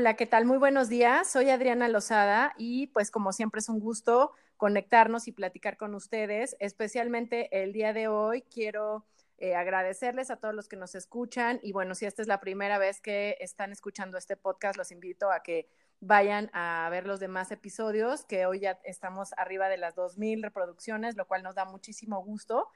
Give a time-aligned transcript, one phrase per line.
[0.00, 0.46] Hola, ¿qué tal?
[0.46, 1.30] Muy buenos días.
[1.30, 6.56] Soy Adriana Lozada y pues como siempre es un gusto conectarnos y platicar con ustedes.
[6.58, 9.04] Especialmente el día de hoy quiero
[9.36, 12.78] eh, agradecerles a todos los que nos escuchan y bueno, si esta es la primera
[12.78, 15.68] vez que están escuchando este podcast, los invito a que
[16.00, 21.14] vayan a ver los demás episodios, que hoy ya estamos arriba de las 2.000 reproducciones,
[21.18, 22.68] lo cual nos da muchísimo gusto.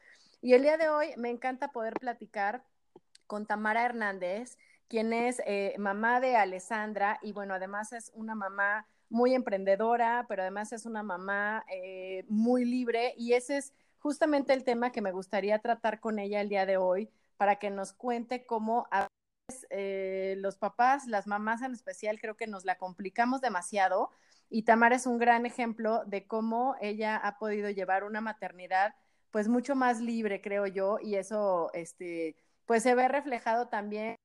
[0.43, 2.65] Y el día de hoy me encanta poder platicar
[3.27, 8.87] con Tamara Hernández quien es eh, mamá de Alessandra y bueno, además es una mamá
[9.09, 14.65] muy emprendedora, pero además es una mamá eh, muy libre y ese es justamente el
[14.65, 18.45] tema que me gustaría tratar con ella el día de hoy para que nos cuente
[18.45, 19.09] cómo a
[19.71, 24.11] eh, los papás, las mamás en especial, creo que nos la complicamos demasiado
[24.51, 28.95] y Tamara es un gran ejemplo de cómo ella ha podido llevar una maternidad
[29.31, 34.17] pues mucho más libre, creo yo, y eso este pues se ve reflejado también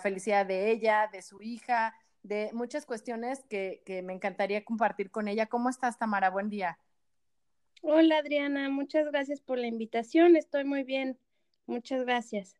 [0.00, 5.28] felicidad de ella, de su hija, de muchas cuestiones que, que, me encantaría compartir con
[5.28, 5.46] ella.
[5.46, 6.30] ¿Cómo estás, Tamara?
[6.30, 6.78] Buen día.
[7.82, 8.68] Hola, Adriana.
[8.68, 10.36] Muchas gracias por la invitación.
[10.36, 11.18] Estoy muy bien.
[11.66, 12.56] Muchas gracias.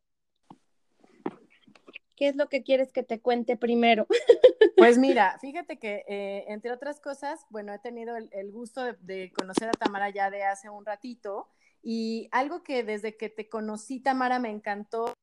[2.17, 4.07] ¿Qué es lo que quieres que te cuente primero?
[4.77, 8.95] Pues mira, fíjate que eh, entre otras cosas, bueno, he tenido el, el gusto de,
[9.01, 11.49] de, conocer a Tamara ya de hace un ratito
[11.83, 15.15] y algo que desde que te conocí, Tamara, me encantó.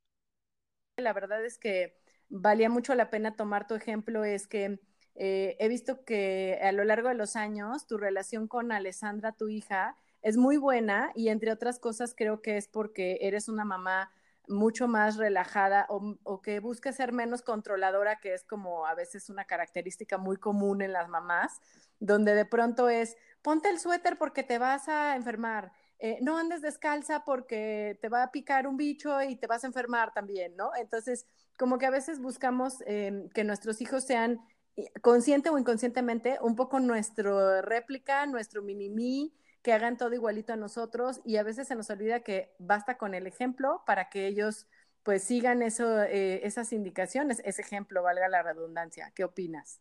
[0.98, 2.03] La verdad es que
[2.34, 4.80] valía mucho la pena tomar tu ejemplo es que
[5.16, 9.50] eh, he visto que a lo largo de los años tu relación con Alessandra, tu
[9.50, 14.12] hija, es muy buena y entre otras cosas creo que es porque eres una mamá
[14.48, 19.46] mucho más relajada o, que busca ser menos controladora, que es como a veces una
[19.46, 21.62] característica muy común en las mamás,
[22.00, 26.62] donde de pronto es, ponte el suéter porque te vas a enfermar, eh, no andes
[26.62, 30.72] descalza porque te va a picar un bicho y te vas a enfermar también, ¿no?
[30.76, 31.26] Entonces,
[31.64, 34.42] como que a veces buscamos eh, que nuestros hijos sean
[34.76, 40.58] eh, consciente o inconscientemente un poco nuestro réplica, nuestro mini-mí, que hagan todo igualito a
[40.58, 44.68] nosotros y a veces se nos olvida que basta con el ejemplo para que ellos
[45.04, 49.14] pues sigan eso, eh, esas indicaciones, ese ejemplo, valga la redundancia.
[49.16, 49.80] ¿Qué opinas?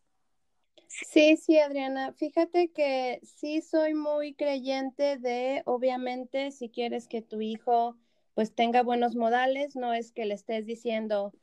[0.87, 2.13] Sí, sí, Adriana.
[2.13, 7.97] Fíjate que sí soy muy creyente de, obviamente, si quieres que tu hijo
[8.33, 11.33] pues tenga buenos modales, no es que le estés diciendo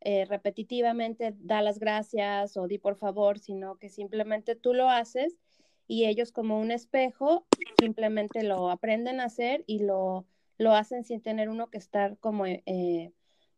[0.00, 5.38] eh, repetitivamente da las gracias o di por favor, sino que simplemente tú lo haces
[5.86, 7.46] y ellos como un espejo
[7.78, 10.26] simplemente lo aprenden a hacer y lo,
[10.58, 13.12] lo hacen sin tener uno que estar como eh,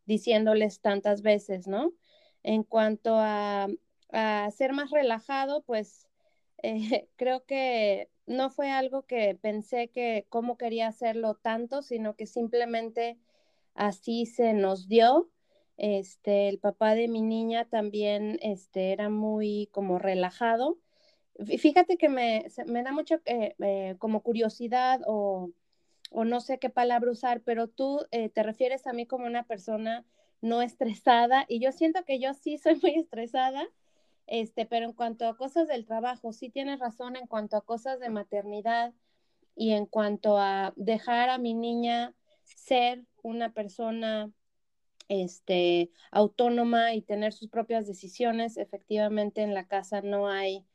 [0.05, 1.93] diciéndoles tantas veces, ¿no?
[2.43, 3.67] En cuanto a,
[4.11, 6.07] a ser más relajado, pues
[6.63, 12.25] eh, creo que no fue algo que pensé que cómo quería hacerlo tanto, sino que
[12.25, 13.19] simplemente
[13.73, 15.29] así se nos dio.
[15.77, 20.77] Este, el papá de mi niña también este, era muy como relajado.
[21.45, 25.51] Fíjate que me, me da mucho eh, eh, como curiosidad o,
[26.11, 29.43] o, no sé qué palabra usar, pero tú eh, te refieres a mí como una
[29.43, 30.05] persona
[30.41, 33.67] no estresada y yo siento que yo sí soy muy estresada
[34.27, 37.99] este, pero en cuanto a cosas del trabajo, sí tienes razón en cuanto a cosas
[37.99, 38.93] de maternidad
[39.55, 44.31] y en cuanto a dejar a mi niña ser una persona
[45.21, 50.65] este, autónoma y tener sus propias decisiones, efectivamente en la casa no hay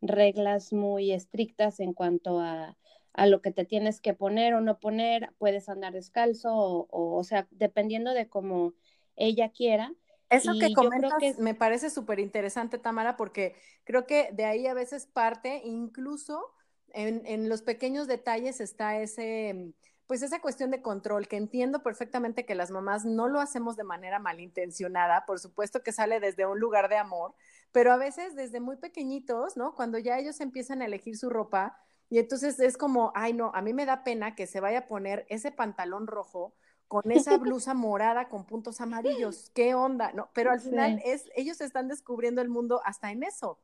[0.00, 2.76] reglas muy estrictas en cuanto a,
[3.12, 7.18] a lo que te tienes que poner o no poner, puedes andar descalzo o, o,
[7.18, 8.74] o sea, dependiendo de cómo
[9.16, 9.92] ella quiera,
[10.30, 11.34] eso y que comentas que...
[11.38, 13.54] me parece súper interesante, Tamara, porque
[13.84, 16.54] creo que de ahí a veces parte, incluso
[16.90, 19.72] en, en, los pequeños detalles está ese,
[20.08, 23.84] pues esa cuestión de control, que entiendo perfectamente que las mamás no lo hacemos de
[23.84, 27.34] manera malintencionada, por supuesto que sale desde un lugar de amor,
[27.72, 29.74] pero a veces desde muy pequeñitos, ¿no?
[29.74, 31.78] Cuando ya ellos empiezan a elegir su ropa,
[32.08, 34.86] y entonces es como, ay, no, a mí me da pena que se vaya a
[34.86, 36.54] poner ese pantalón rojo
[36.86, 39.50] con esa blusa morada con puntos amarillos.
[39.54, 40.12] ¿Qué onda?
[40.12, 43.60] No, pero al final es ellos están descubriendo el mundo hasta en eso.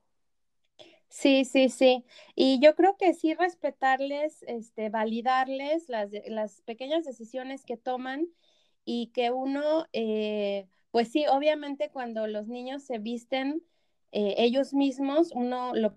[1.14, 2.04] Sí, sí, sí.
[2.34, 8.26] Y yo creo que sí respetarles, este, validarles las, las pequeñas decisiones que toman
[8.84, 13.62] y que uno, eh, pues sí, obviamente cuando los niños se visten
[14.12, 15.96] eh, ellos mismos, uno lo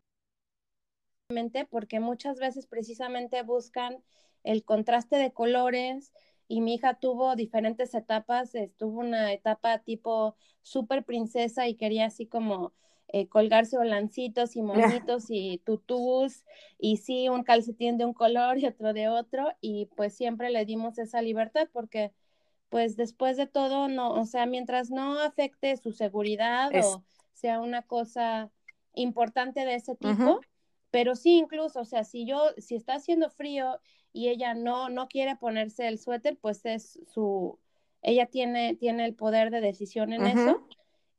[1.69, 4.03] porque muchas veces precisamente buscan
[4.43, 6.11] el contraste de colores
[6.47, 12.27] y mi hija tuvo diferentes etapas, estuvo una etapa tipo super princesa y quería así
[12.27, 12.73] como
[13.09, 14.62] eh, colgarse olancitos y
[15.01, 16.44] monitos y tutús
[16.77, 20.65] y sí, un calcetín de un color y otro de otro y pues siempre le
[20.65, 22.12] dimos esa libertad porque
[22.69, 27.81] pues después de todo, no, o sea, mientras no afecte su seguridad o sea una
[27.81, 28.51] cosa
[28.94, 30.42] importante de ese tipo,
[30.92, 33.80] pero sí, incluso, o sea, si yo, si está haciendo frío
[34.12, 37.59] y ella no, no quiere ponerse el suéter, pues es su,
[38.01, 40.68] ella tiene, tiene el poder de decisión en eso.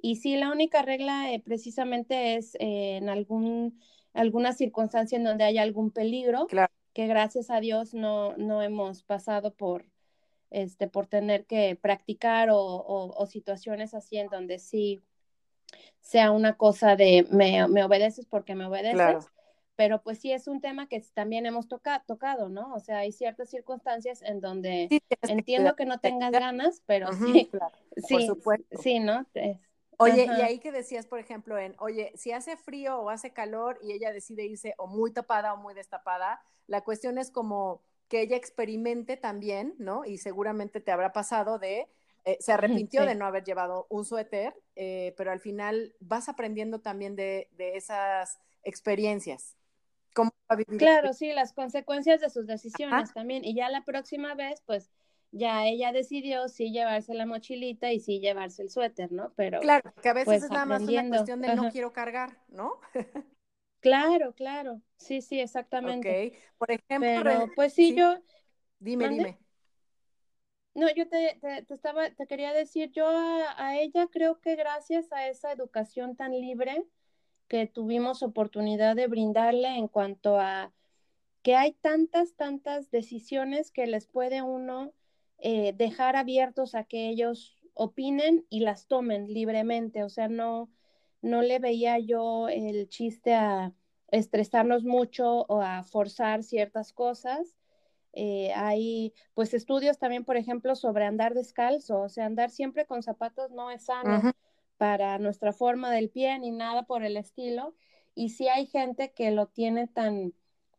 [0.00, 3.80] Y sí, la única regla eh, precisamente es eh, en algún,
[4.14, 6.46] alguna circunstancia en donde haya algún peligro,
[6.92, 9.86] que gracias a Dios no, no hemos pasado por,
[10.50, 15.02] este, por tener que practicar o, o situaciones así en donde sí
[16.00, 19.26] sea una cosa de me, me obedeces porque me obedeces,
[19.76, 22.74] pero pues sí es un tema que también hemos tocado, ¿no?
[22.74, 24.88] O sea, hay ciertas circunstancias en donde
[25.28, 27.50] entiendo que, no tengas ganas, pero sí,
[27.96, 28.78] sí, por supuesto.
[28.80, 29.26] sí, ¿no?
[29.98, 33.78] Oye, y ahí que decías, por ejemplo, en, oye, si hace frío o hace calor
[33.82, 38.22] y ella decide irse o muy tapada o muy destapada, la cuestión es como que
[38.22, 40.04] ella experimente también, ¿no?
[40.04, 41.88] Y seguramente te habrá pasado de,
[42.24, 46.80] eh, se arrepintió de no haber llevado un suéter, eh, pero al final vas aprendiendo
[46.80, 49.56] también de, de esas experiencias.
[50.78, 53.44] Claro, sí, las consecuencias de sus decisiones también.
[53.44, 54.90] Y ya la próxima vez, pues
[55.30, 59.32] ya ella decidió si llevarse la mochilita y si llevarse el suéter, ¿no?
[59.34, 62.38] Pero claro, que a veces pues, es nada más una cuestión de no quiero cargar,
[62.48, 62.80] ¿no?
[63.80, 66.28] claro, claro, sí, sí, exactamente.
[66.28, 68.18] Ok, por ejemplo, Pero, pues sí, yo.
[68.78, 69.38] Dime, dime.
[70.74, 75.26] No, yo te, te, estaba, te quería decir, yo a, ella creo que gracias a
[75.26, 76.84] esa educación tan libre,
[77.48, 80.72] que tuvimos oportunidad de brindarle en cuanto a
[81.42, 84.92] que hay tantas, tantas decisiones que les puede uno
[85.38, 90.02] eh, dejar abiertos a que ellos opinen y las tomen libremente.
[90.04, 90.70] O sea, no,
[91.22, 93.72] no le veía yo el chiste a
[94.10, 97.54] estresarnos mucho o a forzar ciertas cosas.
[98.12, 103.02] Eh, hay pues estudios también, por ejemplo, sobre andar descalzo, o sea, andar siempre con
[103.02, 104.32] zapatos no es sano
[104.76, 107.74] para nuestra forma del pie ni nada por el estilo.
[108.14, 110.32] Y sí hay gente que lo tiene tan,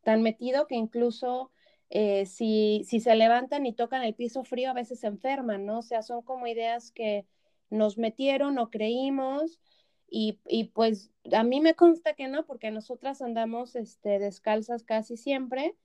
[0.04, 1.52] tan metido que incluso
[1.90, 5.80] eh, si, si se levantan y tocan el piso frío a veces se enferman, ¿no?
[5.80, 7.26] O sea, son como ideas que
[7.70, 9.60] nos metieron o creímos
[10.08, 15.18] y, y, pues a mí me consta que no, porque nosotras andamos este, descalzas casi
[15.18, 15.76] siempre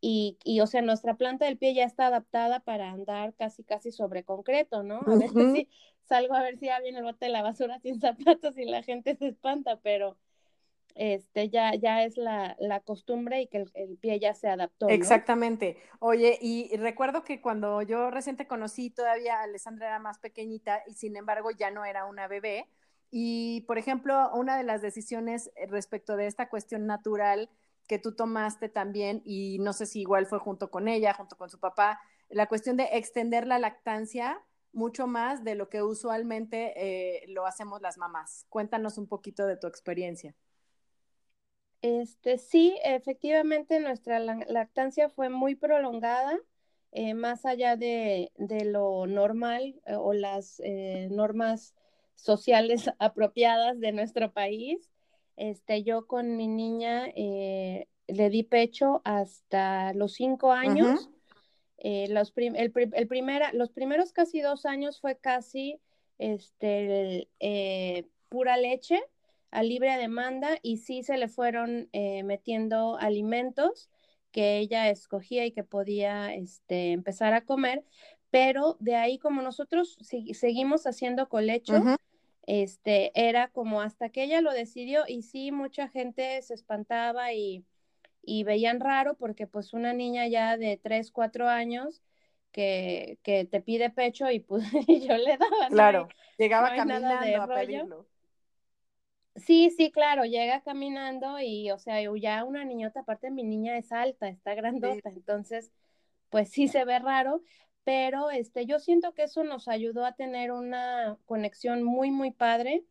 [0.00, 3.90] y, y, o sea, nuestra planta del pie ya está adaptada para andar casi, casi
[3.90, 5.00] sobre concreto, ¿no?
[5.06, 5.68] A veces sí
[6.04, 9.16] salgo a ver si alguien el bote de la basura sin zapatos y la gente
[9.16, 10.16] se espanta, pero
[10.94, 14.88] este ya, ya es la, la costumbre y que el, pie ya se adaptó.
[14.88, 15.76] Exactamente.
[15.98, 20.94] Oye, y recuerdo que cuando yo recién te conocí, todavía Alessandra era más pequeñita y
[20.94, 22.68] sin embargo ya no era una bebé.
[23.10, 27.48] Y, por ejemplo, una de las decisiones respecto de esta cuestión natural
[27.86, 31.50] que tú tomaste también, y no sé si igual fue junto con ella, junto con
[31.50, 34.42] su papá, la cuestión de extender la lactancia
[34.72, 38.46] mucho más de lo que usualmente eh, lo hacemos las mamás.
[38.48, 40.34] Cuéntanos un poquito de tu experiencia.
[41.86, 46.38] Este, sí, efectivamente nuestra lactancia fue muy prolongada,
[46.92, 50.62] eh, más allá de, lo normal eh, o las
[51.10, 51.74] normas
[52.14, 54.90] sociales apropiadas de nuestro país.
[55.36, 57.08] Este, yo con mi niña
[58.06, 61.10] le di pecho hasta los cinco años.
[61.78, 65.80] Eh, los, el, primera, los primeros casi dos años fue casi
[66.18, 69.02] este, eh, pura leche
[69.54, 73.88] a libre demanda y sí se le fueron eh, metiendo alimentos
[74.32, 77.84] que ella escogía y que podía este, empezar a comer,
[78.30, 79.96] pero de ahí como nosotros
[80.32, 81.82] seguimos haciendo colecho,
[82.46, 87.64] este, era como hasta que ella lo decidió y sí, mucha gente se espantaba y
[88.26, 92.02] y veían raro porque pues una niña ya de 3, 4 años
[92.52, 95.68] que, que te pide pecho y pues yo le daba.
[95.68, 96.08] Claro,
[96.38, 98.06] llegaba caminando a pedirlo.
[99.36, 103.90] Sí, sí, claro, llega caminando y, o sea, ya una niñota, aparte mi niña es
[103.90, 105.72] alta, está grandota, entonces,
[106.30, 107.42] pues sí se ve raro,
[107.82, 112.84] pero este, yo siento que eso nos ayudó a tener una conexión muy, muy padre.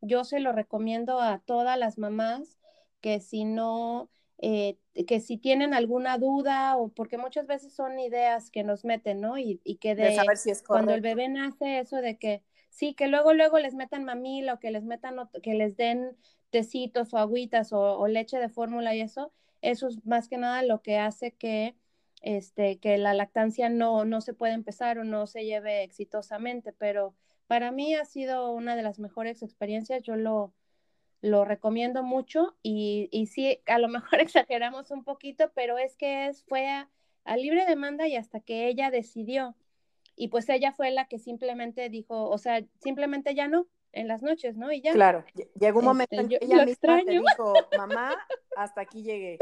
[0.00, 2.58] Yo se lo recomiendo a todas las mamás
[3.00, 8.50] que si no, eh, que si tienen alguna duda o porque muchas veces son ideas
[8.50, 9.38] que nos meten, ¿no?
[9.38, 13.08] Y, que de, saber si es cuando el bebé nace, eso de que sí, que
[13.08, 16.16] luego, luego les metan mamila o que les metan, que les den
[16.50, 20.82] tecitos o agüitas o, leche de fórmula y eso, eso es más que nada lo
[20.82, 21.76] que hace que,
[22.22, 27.14] este, que la lactancia no, no se pueda empezar o no se lleve exitosamente, pero
[27.46, 30.54] para mí ha sido una de las mejores experiencias, yo lo,
[31.22, 36.28] lo recomiendo mucho y, y sí, a lo mejor exageramos un poquito, pero es que
[36.28, 36.88] es, fue a,
[37.36, 39.54] libre demanda y hasta que ella decidió.
[40.20, 44.20] Y pues ella fue la que simplemente dijo, o sea, simplemente ya no, en las
[44.20, 44.70] noches, ¿no?
[44.70, 44.92] Y ya.
[44.92, 45.24] Claro,
[45.58, 48.18] llegó un momento en este, que ella misma te dijo, mamá,
[48.54, 49.38] hasta aquí llegué.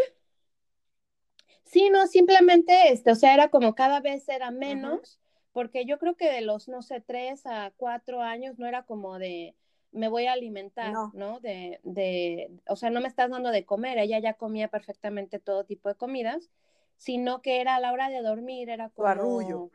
[1.64, 5.18] Sí, no, simplemente, este, o sea, era como cada vez era menos,
[5.50, 9.18] porque yo creo que de los, no sé, tres a cuatro años no era como
[9.18, 9.56] de,
[9.90, 11.40] me voy a alimentar, no.
[11.40, 15.64] De, de, o sea, no me estás dando de comer, ella ya comía perfectamente todo
[15.64, 16.50] tipo de comidas,
[16.98, 19.08] sino que era a la hora de dormir, era como...
[19.08, 19.72] Arrullo.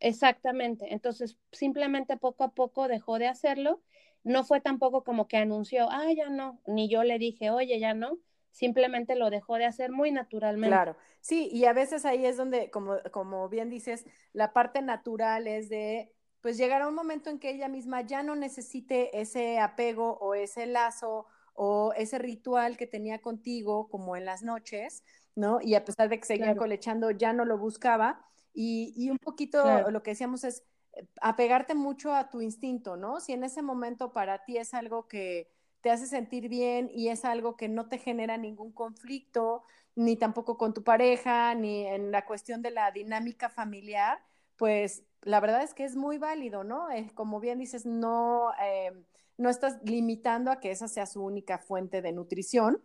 [0.00, 3.82] Exactamente, entonces simplemente poco a poco dejó de hacerlo,
[4.24, 7.94] no fue tampoco como que anunció, ah, ya no, ni yo le dije, oye, ya
[7.94, 8.18] no,
[8.50, 10.76] simplemente lo dejó de hacer muy naturalmente.
[10.76, 15.46] Claro, sí, y a veces ahí es donde, como, como bien dices, la parte natural
[15.46, 20.18] es de pues llegará un momento en que ella misma ya no necesite ese apego
[20.18, 25.02] o ese lazo o ese ritual que tenía contigo como en las noches,
[25.34, 25.60] ¿no?
[25.60, 28.24] Y a pesar de que seguía colechando, ya no lo buscaba.
[28.60, 33.20] Y, un poquito lo que decíamos es eh, apegarte mucho a tu instinto, ¿no?
[33.20, 35.48] Si en ese momento para ti es algo que
[35.80, 39.62] te hace sentir bien y es algo que no te genera ningún conflicto,
[39.94, 44.18] ni tampoco con tu pareja, ni en la cuestión de la dinámica familiar,
[44.56, 46.90] pues la verdad es que es muy válido, ¿no?
[46.90, 48.90] Es, como bien dices, no, eh,
[49.36, 52.82] no estás limitando a que esa sea su única fuente de nutrición,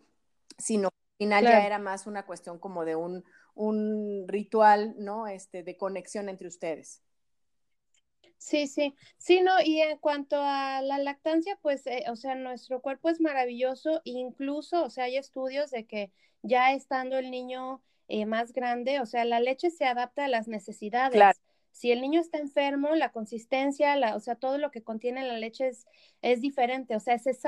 [0.59, 3.23] sino que al final ya era más una cuestión como de un,
[3.55, 5.27] un ritual, ¿no?
[5.27, 7.01] Este, de conexión entre ustedes.
[8.37, 12.81] Sí, sí, sí, no, y en cuanto a la lactancia, pues, eh, o sea, nuestro
[12.81, 18.25] cuerpo es maravilloso, incluso, o sea, hay estudios de que ya estando el niño eh,
[18.25, 21.13] más grande, o sea, la leche se adapta a las necesidades.
[21.13, 21.39] Claro.
[21.71, 25.39] Si el niño está enfermo, la consistencia, la, o sea, todo lo que contiene la
[25.39, 25.87] leche es,
[26.21, 26.95] es diferente.
[26.95, 27.41] O sea, es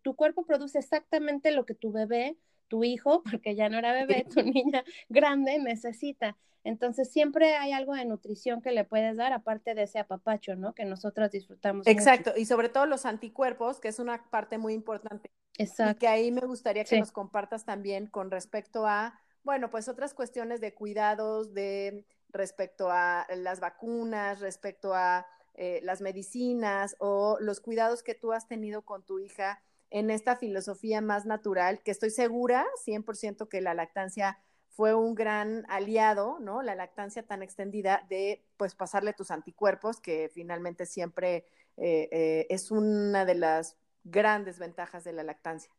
[0.00, 4.26] tu cuerpo produce exactamente lo que tu bebé, tu hijo, porque ya no era bebé,
[4.32, 6.36] tu niña grande necesita.
[6.64, 10.74] Entonces, siempre hay algo de nutrición que le puedes dar, aparte de ese apapacho, ¿no?
[10.74, 11.86] Que nosotros disfrutamos.
[11.86, 15.30] Exacto, y sobre todo los anticuerpos, que es una parte muy importante.
[15.58, 15.92] Exacto.
[15.92, 20.12] Y que ahí me gustaría que nos compartas también con respecto a, bueno, pues otras
[20.12, 27.60] cuestiones de cuidados, de respecto a las vacunas, respecto a eh, las medicinas o los
[27.60, 32.10] cuidados que tú has tenido con tu hija en esta filosofía más natural, que estoy
[32.10, 34.38] segura 100% que la lactancia
[34.70, 36.62] fue un gran aliado, ¿no?
[36.62, 41.46] La lactancia tan extendida de, pues, pasarle tus anticuerpos, que finalmente siempre
[41.78, 45.72] eh, eh, es una de las grandes ventajas de la lactancia.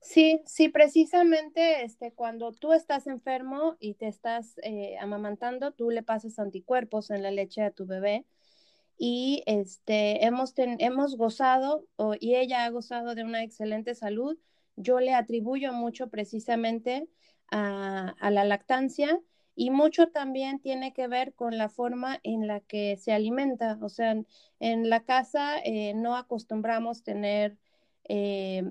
[0.00, 6.02] Sí, sí, precisamente este, cuando tú estás enfermo y te estás eh, amamantando, tú le
[6.02, 8.26] pasas anticuerpos en la leche a tu bebé
[8.98, 11.86] y este, hemos, hemos gozado
[12.20, 14.38] y ella ha gozado de una excelente salud.
[14.76, 17.08] Yo le atribuyo mucho precisamente
[17.50, 19.20] a, la lactancia
[19.54, 23.78] y mucho también tiene que ver con la forma en la que se alimenta.
[23.82, 24.16] O sea,
[24.60, 27.58] en, la casa eh, no acostumbramos tener
[28.08, 28.64] eh,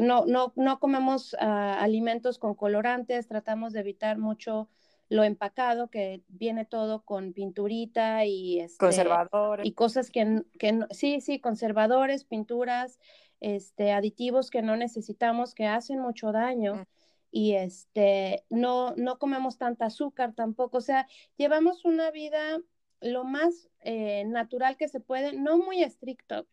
[0.00, 4.68] no, no, no comemos ah, alimentos con colorantes, tratamos de evitar mucho
[5.08, 9.66] lo empacado, que viene todo con pinturita y este, conservadores.
[9.66, 12.98] Y cosas que, que sí, sí, conservadores, pinturas,
[13.40, 16.74] este, aditivos que no necesitamos, que hacen mucho daño.
[16.76, 16.86] Mm.
[17.30, 20.78] Y este, no, no comemos tanta azúcar tampoco.
[20.78, 22.58] O sea, llevamos una vida
[23.00, 26.46] lo más eh, natural que se puede, no muy estricto,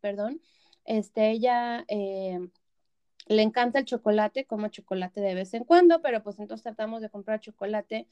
[0.00, 0.40] perdón,
[0.84, 2.38] este, ella eh,
[3.26, 7.10] le encanta el chocolate, como chocolate de vez en cuando, pero pues entonces tratamos de
[7.10, 8.06] comprar chocolate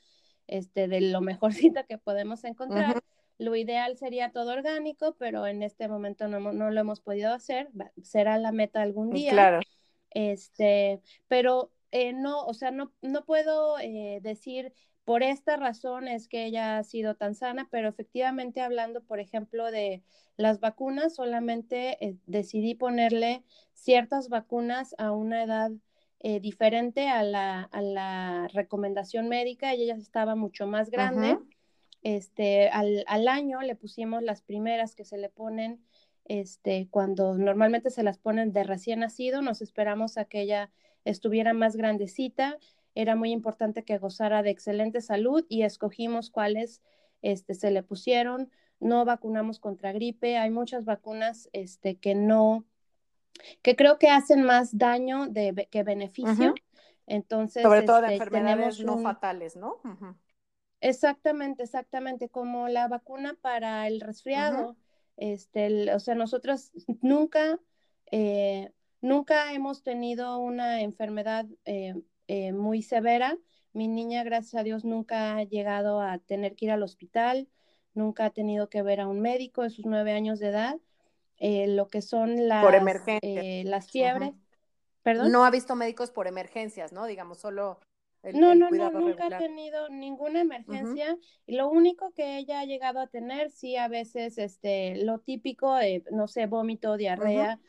[0.46, 3.02] este, de lo mejorcito que podemos encontrar.
[3.38, 7.68] Lo ideal sería todo orgánico, pero en este momento no, no lo hemos podido hacer.
[8.02, 9.32] Será la meta algún mm, día.
[9.32, 9.60] Claro.
[10.10, 14.74] Este, pero eh, no, o sea, no, no puedo eh, decir
[15.04, 19.70] por esta razón es que ella ha sido tan sana, pero efectivamente hablando, por ejemplo,
[19.70, 20.02] de
[20.36, 25.70] las vacunas, solamente eh, decidí ponerle ciertas vacunas a una edad
[26.18, 29.74] eh, diferente a la, a la, recomendación médica.
[29.76, 31.38] Y ella estaba mucho más grande.
[32.02, 35.80] Este, al, al, año le pusimos las primeras que se le ponen
[36.24, 40.70] este, cuando normalmente se las ponen de recién nacido, nos esperamos a que ella
[41.04, 42.58] estuviera más grandecita.
[42.94, 46.82] Era muy importante que gozara de excelente salud y escogimos cuáles
[47.22, 48.50] este, se le pusieron.
[48.80, 50.36] No vacunamos contra gripe.
[50.36, 52.64] Hay muchas vacunas este, que no,
[53.62, 56.54] que creo que hacen más daño de, que beneficio.
[57.06, 59.80] Entonces, sobre todo de este, enfermedades no fatales, ¿no?
[60.80, 64.76] Exactamente, exactamente, como la vacuna para el resfriado.
[65.16, 67.58] Este, o sea, nosotros nunca,
[68.10, 68.72] eh,
[69.04, 71.94] nunca hemos tenido una enfermedad eh,
[72.26, 73.36] eh, muy severa.
[73.74, 77.48] Mi niña, gracias a Dios, nunca ha llegado a tener que ir al hospital,
[77.92, 80.76] nunca ha tenido que ver a un médico en sus nueve años de edad.
[81.38, 84.32] lo que son las, por las fiebres.
[85.02, 85.30] ¿Perdón?
[85.30, 87.04] No ha visto médicos por emergencias, ¿no?
[87.04, 87.80] Digamos, solo
[88.32, 91.18] no, no, no, nunca ha tenido ninguna emergencia.
[91.46, 95.76] Y lo único que ella ha llegado a tener, sí, a veces, este, lo típico,
[96.10, 97.60] no sé, vómito, diarrea,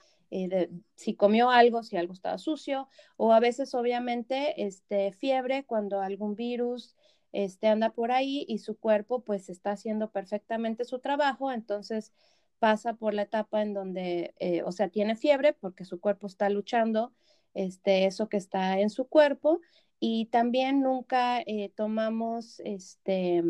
[0.43, 2.87] eh, si comió algo, si algo estaba sucio,
[3.17, 6.95] o a veces, obviamente, este, fiebre cuando algún virus
[7.31, 12.13] este, anda por ahí y su cuerpo, pues, está haciendo perfectamente su trabajo, entonces
[12.59, 16.49] pasa por la etapa en donde, eh, o sea, tiene fiebre porque su cuerpo está
[16.49, 17.13] luchando
[17.53, 19.61] este, eso que está en su cuerpo
[19.99, 23.43] y también nunca eh, tomamos, este,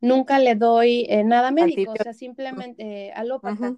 [0.00, 3.76] nunca le doy eh, nada médico, o sea, simplemente alópata,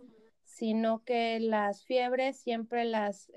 [0.59, 3.31] sino que las fiebres siempre las,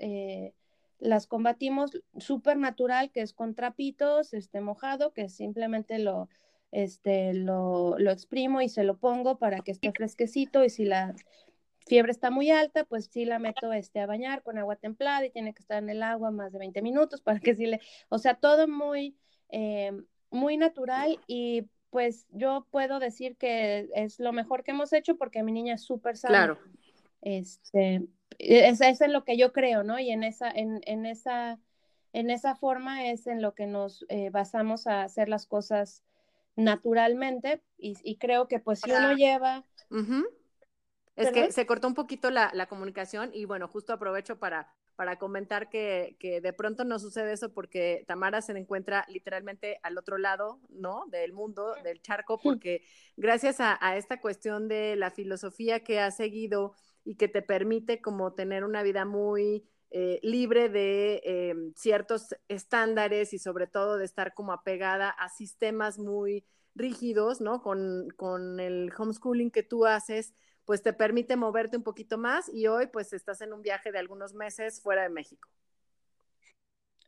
[0.98, 6.28] las combatimos súper natural, que es con trapitos, este, mojado, que simplemente lo,
[6.72, 11.14] este, lo, lo exprimo y se lo pongo para que esté fresquecito y si la
[11.86, 15.30] fiebre está muy alta, pues sí la meto este, a bañar con agua templada y
[15.30, 18.18] tiene que estar en el agua más de 20 minutos para que sí le, o
[18.18, 19.16] sea, todo muy,
[19.48, 19.92] eh,
[20.30, 25.44] muy natural y pues yo puedo decir que es lo mejor que hemos hecho porque
[25.44, 26.34] mi niña es súper sana.
[26.34, 26.58] Claro.
[27.22, 28.02] Este,
[28.38, 29.98] es, es, en lo que yo creo, ¿no?
[29.98, 31.58] Y en esa, en, en esa,
[32.12, 36.02] en esa forma es en lo que nos eh, basamos a hacer las cosas
[36.56, 39.64] naturalmente y, y creo que pues si uno lleva...
[41.16, 45.68] Es que se cortó un poquito la, comunicación y bueno, justo aprovecho para, para comentar
[45.68, 51.04] que, de pronto no sucede eso porque Tamara se encuentra literalmente al otro lado, ¿no?
[51.08, 52.82] Del mundo, del charco, porque
[53.16, 58.34] gracias a, esta cuestión de la filosofía que ha seguido y que te permite como
[58.34, 64.34] tener una vida muy eh, libre de em, ciertos estándares y sobre todo de estar
[64.34, 67.62] como apegada a sistemas muy rígidos, ¿no?
[67.62, 70.34] Con, con el homeschooling que tú haces,
[70.64, 73.98] pues te permite moverte un poquito más y hoy pues estás en un viaje de
[73.98, 75.48] algunos meses fuera de México.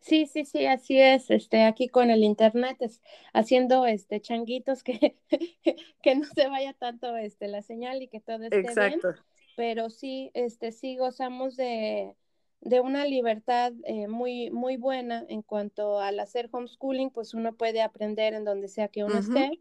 [0.01, 1.31] Sí, sí, sí, así es.
[1.31, 3.01] Este, aquí con el internet, es,
[3.33, 5.17] haciendo este changuitos que,
[6.03, 9.09] que no se vaya tanto este la señal y que todo esté Exacto.
[9.09, 9.25] bien.
[9.57, 12.17] Pero sí, este, sí gozamos de,
[12.61, 17.83] de una libertad eh, muy, muy buena en cuanto al hacer homeschooling, pues uno puede
[17.83, 19.61] aprender en donde sea que uno esté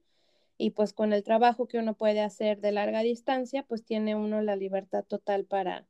[0.58, 4.42] y pues con el trabajo que uno puede hacer de larga distancia, pues tiene uno
[4.42, 5.88] la libertad total para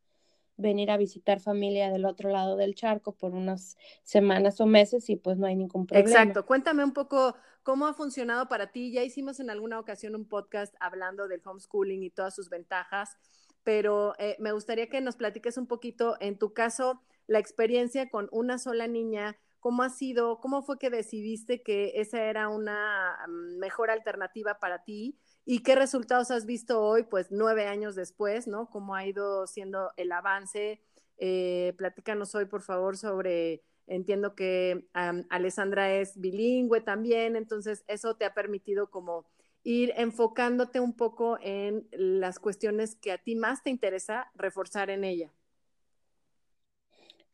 [0.58, 5.16] venir a visitar familia del otro lado del charco por unas semanas o meses y
[5.16, 6.10] pues no hay ningún problema.
[6.10, 6.46] Exacto.
[6.46, 8.92] Cuéntame un poco cómo ha funcionado para ti.
[8.92, 13.18] Ya hicimos en alguna ocasión un podcast hablando del homeschooling y todas sus ventajas,
[13.63, 18.30] pero eh, me gustaría que nos platiques un poquito, en tu caso, la experiencia con
[18.32, 23.60] una sola niña, ¿Cómo ha sido, cómo fue que decidiste que esa era una mm,
[23.60, 25.17] mejor alternativa para ti?
[25.45, 28.69] ¿Y qué resultados has visto hoy, pues nueve años después, ¿no?
[28.69, 30.82] ¿Cómo ha ido siendo el avance?
[31.17, 34.86] Eh, platícanos hoy, por favor, sobre, entiendo que
[35.30, 39.26] Alessandra es bilingüe también, entonces eso te ha permitido como
[39.63, 45.04] ir enfocándote un poco en las cuestiones que a ti más te interesa reforzar en
[45.04, 45.32] ella.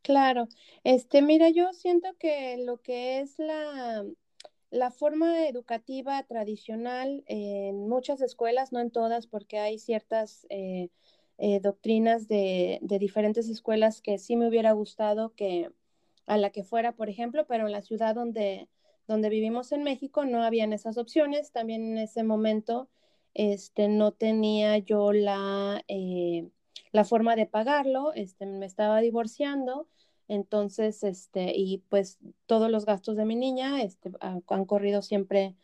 [0.02, 0.48] Claro,
[0.84, 4.06] este, mira, yo siento que lo que es la,
[4.72, 10.90] la forma educativa tradicional en muchas escuelas, no en todas, porque hay ciertas eh,
[11.38, 15.72] eh, doctrinas de, de, diferentes escuelas que sí me hubiera gustado que
[16.28, 18.70] a la que fuera, por ejemplo, pero en la ciudad donde,
[19.10, 21.52] donde vivimos en México no habían esas opciones.
[21.52, 22.90] También en ese momento
[23.34, 26.48] este, no tenía yo la, eh,
[26.92, 29.88] la forma de pagarlo, este, me estaba divorciando,
[30.28, 35.56] entonces, este, y pues todos los gastos de mi niña este, han, corrido siempre,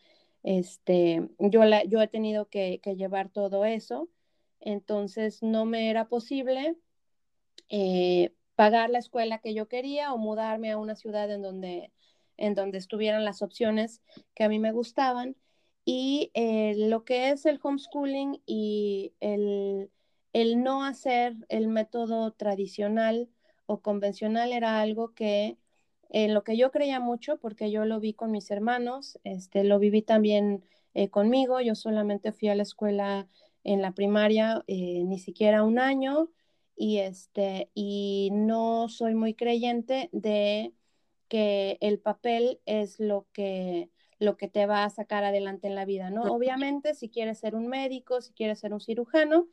[0.42, 4.08] este, yo, la, yo he tenido que, llevar todo eso,
[4.60, 6.76] entonces no me era posible
[7.68, 11.92] eh, pagar la escuela que yo quería o mudarme a una ciudad en donde,
[12.36, 14.02] en donde estuvieran las opciones
[14.34, 15.36] que a mí me gustaban.
[15.84, 19.90] Y eh, lo que es el homeschooling y el,
[20.32, 23.28] el no hacer el método tradicional
[23.66, 25.58] o convencional era algo que
[26.10, 29.78] en lo que yo creía mucho, porque yo lo vi con mis hermanos, este, lo
[29.78, 33.28] viví también eh, conmigo, yo solamente fui a la escuela
[33.64, 36.30] en la primaria eh, ni siquiera un año
[36.76, 40.72] y, este, y no soy muy creyente de
[41.28, 45.84] que el papel es lo que, lo que te va a sacar adelante en la
[45.84, 46.22] vida, ¿no?
[46.22, 49.48] Obviamente, si quieres ser un médico, si quieres ser un cirujano,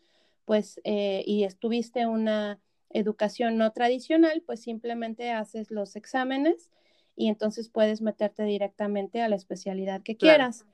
[0.45, 2.59] pues, eh, y estuviste una
[2.89, 6.69] educación no tradicional, pues simplemente haces los exámenes
[7.15, 10.65] y entonces puedes meterte directamente a la especialidad que quieras.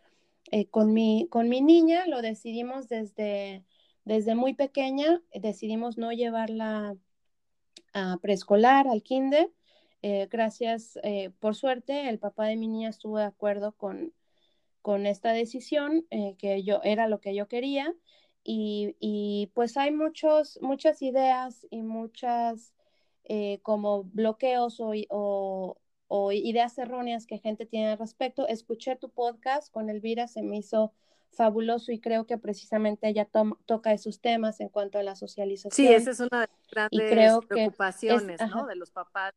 [0.52, 3.64] Eh, con, mi, con mi niña lo decidimos desde,
[4.06, 6.96] desde muy pequeña, decidimos no llevarla
[7.94, 9.52] a preescolar, al kinder.
[10.02, 14.14] Eh, gracias, eh, por suerte, el papá de mi niña estuvo de acuerdo con,
[14.82, 16.06] con esta decisión,
[16.38, 17.94] que yo era lo que yo quería.
[18.44, 22.74] Y, pues hay muchos, muchas ideas y muchas
[23.62, 28.48] como bloqueos o, o ideas erróneas que gente tiene al respecto.
[28.48, 30.94] Escuché tu podcast con Elvira, se me hizo
[31.32, 33.30] fabuloso y creo que precisamente ella
[33.66, 35.72] toca esos temas en cuanto a la socialización.
[35.72, 38.66] Sí, esa es una de las grandes preocupaciones, ¿no?
[38.66, 39.34] De los papás.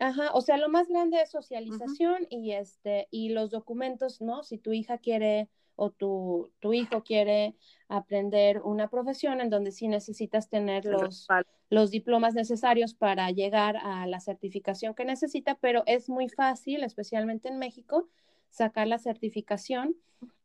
[0.00, 4.42] Ajá, o sea, lo más grande es socialización y este y los documentos, ¿no?
[4.42, 7.56] Si tu hija quiere o tu, tu hijo quiere
[7.88, 11.26] aprender una profesión en donde sí necesitas tener los,
[11.68, 17.48] los diplomas necesarios para llegar a la certificación que necesita, pero es muy fácil, especialmente
[17.48, 18.08] en México,
[18.50, 19.96] sacar la certificación.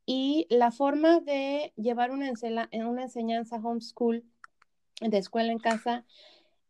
[0.06, 2.32] Y la forma de llevar una,
[2.74, 4.24] una enseñanza homeschool
[5.02, 6.04] de escuela en casa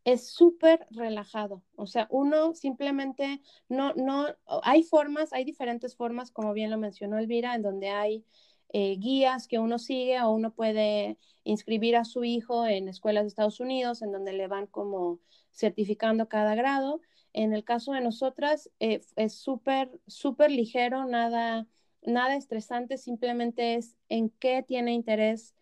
[0.06, 1.64] es súper relajado.
[1.76, 4.28] O sea, uno simplemente no, no,
[4.64, 8.26] hay formas, hay diferentes formas, como bien lo mencionó Elvira, en donde hay
[8.72, 13.30] eh, guías que uno sigue o uno puede inscribir a su hijo en escuelas de
[13.30, 15.20] Estados Unidos en donde le van como
[15.52, 17.02] certificando cada grado.
[17.34, 21.68] En el caso de nosotras eh, es súper, súper ligero, nada,
[22.02, 25.56] nada estresante, simplemente es en qué tiene interés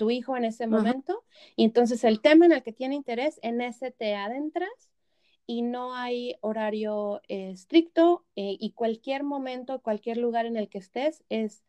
[0.00, 1.24] tu hijo en ese momento.
[1.56, 4.70] Y entonces el tema en el que tiene interés, en ese te adentras
[5.46, 11.22] y no hay horario eh, estricto y cualquier momento, cualquier lugar en el que estés
[11.28, 11.62] es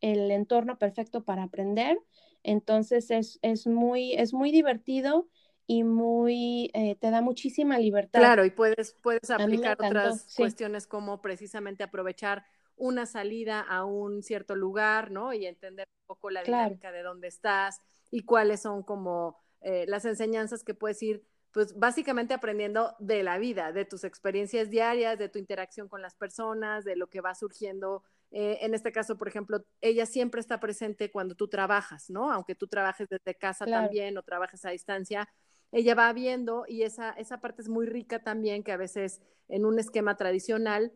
[0.00, 1.96] el entorno perfecto para aprender.
[2.42, 5.28] Entonces es, es, muy, es muy divertido
[5.68, 8.18] y muy, eh, te da muchísima libertad.
[8.18, 12.46] Claro, y puedes, puedes aplicar otras cuestiones como precisamente aprovechar
[12.76, 15.32] una salida a un cierto lugar, ¿no?
[15.32, 20.04] Y entender un poco la dinámica de dónde estás y cuáles son como eh, las
[20.04, 25.28] enseñanzas que puedes ir, pues básicamente aprendiendo de la vida, de tus experiencias diarias, de
[25.28, 29.28] tu interacción con las personas, de lo que va surgiendo eh, en este caso, por
[29.28, 32.32] ejemplo, ella siempre está presente cuando tú trabajas, ¿no?
[32.32, 35.28] Aunque tú trabajes desde casa también o trabajes a distancia,
[35.72, 39.64] ella va viendo y esa, esa parte es muy rica también, que a veces en
[39.64, 40.92] un esquema tradicional,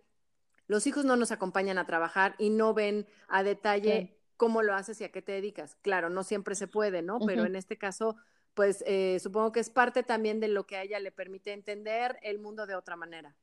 [0.70, 5.00] los hijos no nos acompañan a trabajar y no ven a detalle cómo lo haces
[5.00, 5.76] y a qué te dedicas.
[5.82, 7.18] Claro, no siempre se puede, ¿no?
[7.26, 8.14] Pero en este caso,
[8.54, 12.20] pues eh, supongo que es parte también de lo que a ella le permite entender
[12.22, 13.34] el mundo de otra manera.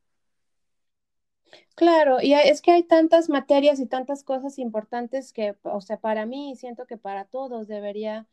[1.76, 6.26] Claro, y es que hay tantas materias y tantas cosas importantes que, o sea, para
[6.26, 8.26] mí siento que para todos debería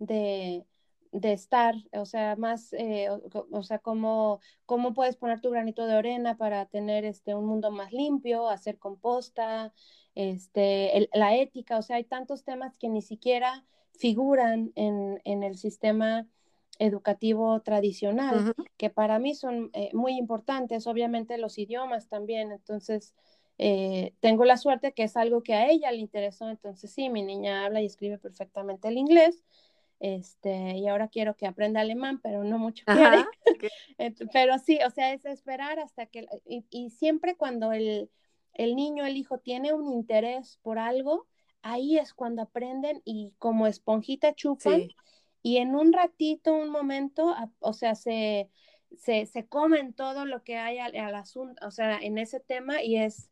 [0.00, 0.66] de,
[1.12, 3.08] de estar, o sea, más, eh,
[3.50, 7.70] o, sea, cómo, cómo puedes poner tu granito de arena para tener este, un mundo
[7.70, 9.72] más limpio, hacer composta,
[10.14, 15.56] este, la ética, o sea, hay tantos temas que ni siquiera figuran en, en el
[15.56, 16.26] sistema
[16.80, 23.14] educativo tradicional, que para mí son eh, muy importantes, obviamente los idiomas también, entonces
[23.58, 27.22] eh, tengo la suerte que es algo que a ella le interesó, entonces sí, mi
[27.22, 29.44] niña habla y escribe perfectamente el inglés,
[30.00, 33.24] este, y ahora quiero que aprenda alemán, pero no mucho quiere,
[34.32, 38.10] pero sí, o sea, es esperar hasta que, y, siempre cuando el,
[38.54, 41.28] el niño, el hijo tiene un interés por algo,
[41.62, 44.88] ahí es cuando aprenden y como esponjita chupan
[45.42, 48.50] y en un ratito, un momento, o sea, se,
[48.96, 52.96] se, se comen todo lo que hay al, asunto, o sea, en ese tema y
[52.96, 53.30] es,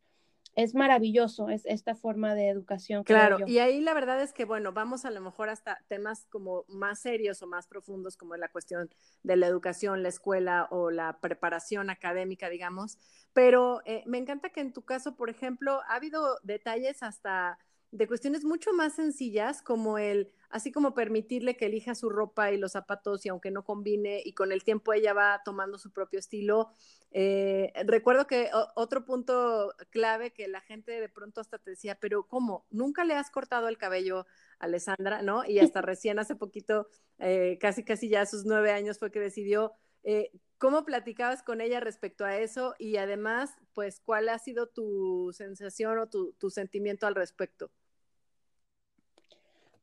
[0.59, 3.05] es maravilloso es esta forma de educación.
[3.05, 6.65] Claro, y ahí la verdad es que, bueno, vamos a lo mejor hasta temas como
[6.67, 8.91] más serios o más profundos, como la cuestión
[9.23, 12.99] de la educación, la escuela o la preparación académica, digamos,
[13.33, 17.57] pero eh, me encanta que en tu caso, por ejemplo, ha habido detalles hasta
[17.91, 22.59] de cuestiones mucho más sencillas como el, así como permitirle que elija su ropa y
[22.59, 26.19] los zapatos y aunque no combine y con el tiempo ella va tomando su propio
[26.19, 26.71] estilo.
[27.11, 32.27] Eh, recuerdo que otro punto clave que la gente de pronto hasta te decía, pero
[32.27, 32.67] ¿cómo?
[32.71, 34.27] ¿Nunca le has cortado el cabello
[34.59, 35.23] a Alessandra?
[35.23, 35.45] ¿No?
[35.47, 39.21] Y hasta recién hace poquito, eh, casi casi ya a sus nueve años fue que
[39.21, 39.73] decidió.
[40.05, 42.75] Eh, ¿Cómo platicabas con ella respecto a eso?
[42.79, 47.71] Y además, pues, ¿cuál ha sido tu sensación o tu, tu sentimiento al respecto?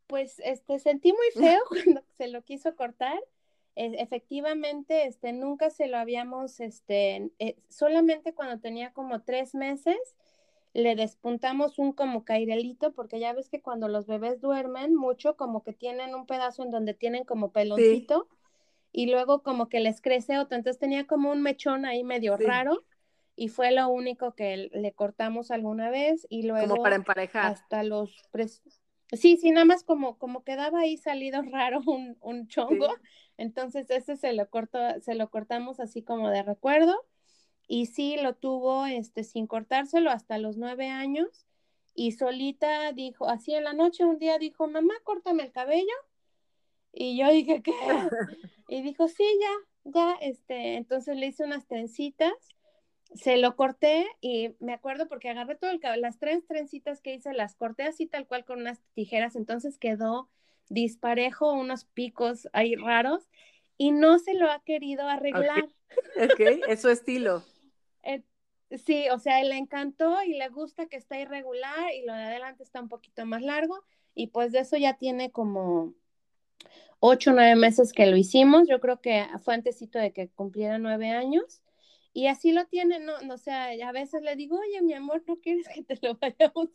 [0.07, 3.19] Pues, este, sentí muy feo cuando se lo quiso cortar.
[3.75, 9.97] efectivamente, este, nunca se lo habíamos, este, eh, solamente cuando tenía como tres meses,
[10.73, 15.63] le despuntamos un como cairelito, porque ya ves que cuando los bebés duermen mucho, como
[15.63, 18.27] que tienen un pedazo en donde tienen como peloncito,
[18.91, 22.83] y luego como que les crece otro, entonces tenía como un mechón ahí medio raro,
[23.37, 26.67] y fue lo único que le cortamos alguna vez, y luego...
[26.67, 27.53] Como para emparejar.
[27.53, 28.13] Hasta los...
[29.11, 32.87] Sí, sí, nada más como, como quedaba ahí salido raro un, un chongo,
[33.37, 36.95] entonces ese se lo cortó, se lo cortamos así como de recuerdo,
[37.67, 41.45] y sí lo tuvo este sin cortárselo hasta los nueve años,
[41.93, 45.93] y solita dijo, así en la noche un día dijo, mamá, córtame el cabello,
[46.91, 47.71] y yo dije, ¿qué?
[48.67, 52.33] y dijo, sí, ya, ya, este, entonces le hice unas trencitas,
[53.13, 57.13] se lo corté y me acuerdo porque agarré todo el cabello, las tres trencitas que
[57.13, 60.29] hice las corté así tal cual con unas tijeras, entonces quedó
[60.69, 63.29] disparejo, unos picos ahí raros
[63.77, 65.65] y no se lo ha querido arreglar.
[66.17, 67.43] Ok, es su estilo.
[68.07, 68.21] Eh,
[68.69, 72.61] sí, o sea, le encantó y le gusta que está irregular y lo de adelante
[72.61, 75.95] está un poquito más largo y pues de eso ya tiene como
[76.99, 80.77] ocho o nueve meses que lo hicimos, yo creo que fue antesito de que cumpliera
[80.77, 81.63] nueve años
[82.15, 85.35] y así lo tiene, no, o sea, a veces le digo, oye, mi amor, ¿no
[85.41, 86.69] quieres que te lo vayamos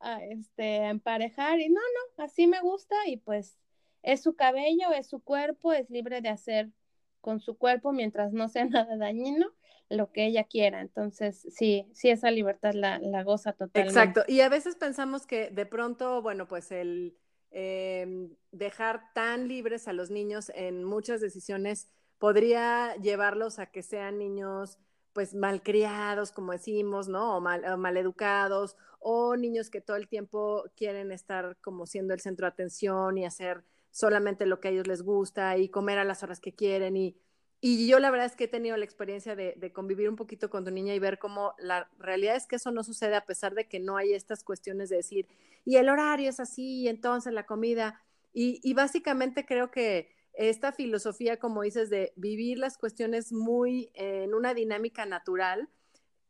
[0.00, 1.60] a, este, emparejar?
[1.60, 3.56] Y no, no, así me gusta y pues
[4.02, 6.72] es su cabello, es su cuerpo, es libre de hacer
[7.20, 9.54] con su cuerpo mientras no sea nada dañino
[9.90, 10.80] lo que ella quiera.
[10.80, 13.96] Entonces, sí, sí, esa libertad la, la goza totalmente.
[13.96, 14.24] Exacto.
[14.26, 17.16] Y a veces pensamos que de pronto, bueno, pues el
[17.52, 24.18] em, dejar tan libres a los niños en muchas decisiones podría llevarlos a que sean
[24.18, 24.78] niños
[25.14, 27.36] pues malcriados, como decimos, ¿no?
[27.36, 32.46] O mal, educados, o niños que todo el tiempo quieren estar como siendo el centro
[32.46, 36.24] de atención y hacer solamente lo que a ellos les gusta y comer a las
[36.24, 36.96] horas que quieren.
[36.96, 37.16] Y,
[37.60, 40.50] y yo la verdad es que he tenido la experiencia de, de, convivir un poquito
[40.50, 43.54] con tu niña y ver cómo la realidad es que eso no sucede a pesar
[43.54, 45.28] de que no hay estas cuestiones de decir,
[45.64, 48.02] y el horario es así, y entonces la comida.
[48.32, 54.34] Y, y básicamente creo que esta filosofía, como dices, de vivir las cuestiones muy en
[54.34, 55.68] una dinámica natural,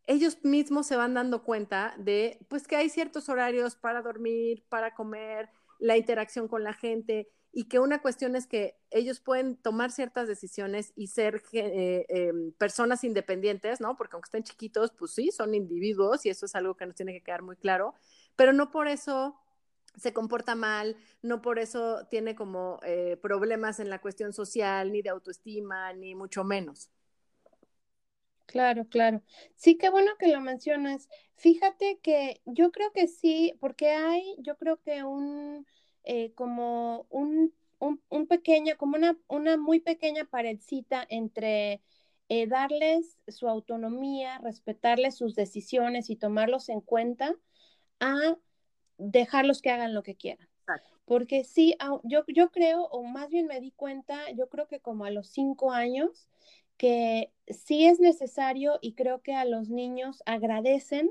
[0.07, 4.95] ellos mismos se van dando cuenta de, pues, que hay ciertos horarios para dormir, para
[4.95, 9.93] comer, la interacción con la gente, y que una cuestión es que ellos pueden tomar
[9.93, 13.97] ciertas decisiones y ser eh, em, personas independientes, ¿no?
[13.97, 17.13] Porque aunque estén chiquitos, pues sí, son individuos y eso es algo que nos tiene
[17.13, 17.95] que quedar muy claro,
[18.35, 19.37] pero no por eso
[19.97, 25.03] se comporta mal, no por eso tiene como eh, problemas en la cuestión social, ni
[25.03, 26.91] de autoestima, ni mucho menos.
[28.47, 29.23] Claro, claro.
[29.57, 31.09] Sí, qué bueno que lo mencionas.
[31.37, 35.67] Fíjate que yo creo que sí, porque hay, yo creo que un,
[36.05, 41.83] eh, como un, un, pequeño, como una, una muy pequeña paredcita entre
[42.29, 47.35] eh, darles su autonomía, respetarles sus decisiones y tomarlos en cuenta
[48.01, 48.37] a
[48.99, 50.49] dejarlos que hagan lo que quieran.
[51.05, 55.05] Porque sí, yo, yo creo, o más bien me di cuenta, yo creo que como
[55.05, 56.29] a los cinco años,
[56.77, 61.11] que sí es necesario y creo que a los niños agradecen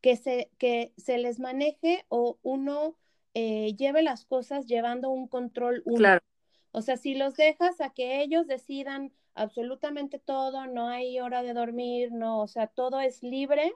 [0.00, 2.96] que se, que se les maneje o uno
[3.34, 6.18] eh, lleve las cosas llevando un control uno.
[6.70, 11.52] O sea, si los dejas a que ellos decidan absolutamente todo, no hay hora de
[11.52, 13.72] dormir, no, o sea, todo es libre,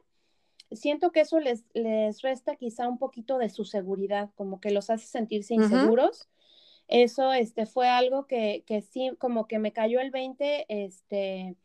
[0.72, 4.90] siento que eso les, les resta quizá un poquito de su seguridad, como que los
[4.90, 6.28] hace sentirse inseguros.
[6.88, 11.56] Eso este, fue algo que, que, sí, como que me cayó el 20, este,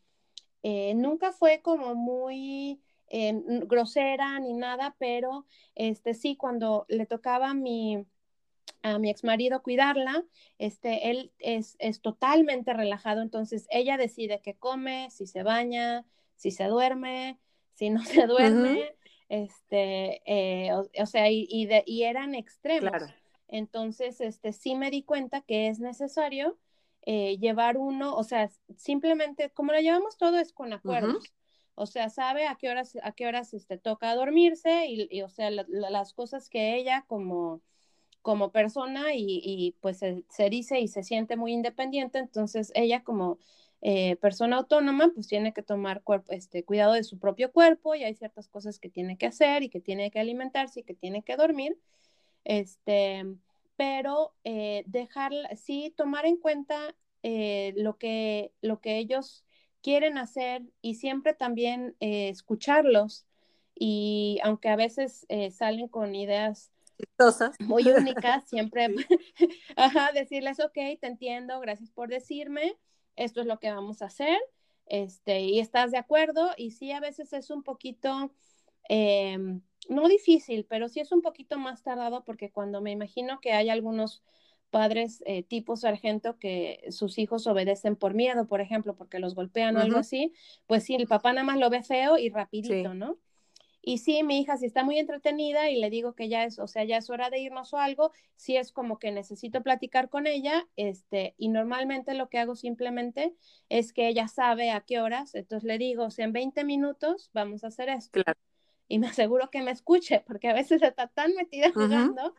[0.62, 3.32] eh, nunca fue como muy eh,
[3.66, 8.04] grosera ni nada, pero este, sí, cuando le tocaba a mi,
[8.82, 10.24] a mi ex marido cuidarla,
[10.58, 16.04] este, él es, es totalmente relajado, entonces ella decide qué come, si se baña,
[16.36, 17.38] si se duerme,
[17.74, 18.95] si no se duerme,
[19.28, 22.92] este, eh, o, sea, y, y, eran extremos.
[23.48, 26.58] Entonces, este, sí me di cuenta que es necesario
[27.02, 31.24] eh, llevar uno, o sea, simplemente, como lo llevamos todo es con acuerdos.
[31.76, 35.50] O sea, sabe a qué horas, a qué horas este, toca dormirse y, o sea,
[35.50, 37.60] las cosas que ella como,
[38.22, 43.38] como persona y, pues se, dice y se siente muy independiente, entonces ella como
[43.82, 48.04] eh, persona autónoma pues tiene que tomar cuerpo, este, cuidado de su propio cuerpo y
[48.04, 51.22] hay ciertas cosas que tiene que hacer y que tiene que alimentarse y que tiene
[51.22, 51.78] que dormir.
[52.44, 53.24] Este,
[53.76, 59.44] pero eh, dejar, sí, tomar en cuenta eh, lo, que, lo que ellos
[59.82, 63.26] quieren hacer y siempre también eh, escucharlos.
[63.74, 66.70] Y aunque a veces salen con ideas
[67.60, 68.88] muy únicas, siempre
[69.76, 72.76] ajá, decirles, ok, te entiendo, gracias por decirme,
[73.16, 74.38] esto es lo que vamos a hacer,
[74.86, 78.32] este, y estás de acuerdo, y sí, a veces es un poquito,
[78.88, 83.52] em, no difícil, pero sí es un poquito más tardado porque cuando me imagino que
[83.52, 84.22] hay algunos
[84.70, 89.76] padres eh, tipo sargento que sus hijos obedecen por miedo, por ejemplo, porque los golpean
[89.76, 90.32] o algo así,
[90.66, 93.18] pues sí, el papá nada más lo ve feo y rapidito, ¿no?
[93.88, 96.66] Y sí, mi hija si está muy entretenida y le digo que ya es, o
[96.66, 100.26] sea, ya es hora de irnos o algo, sí es como que necesito platicar con
[100.26, 103.32] ella, este, y normalmente lo que hago simplemente
[103.68, 107.30] es que ella sabe a qué horas, entonces le digo, o sea, en 20 minutos
[107.32, 108.22] vamos a hacer esto.
[108.88, 112.34] Y me aseguro que me escuche, porque a veces está tan metida jugando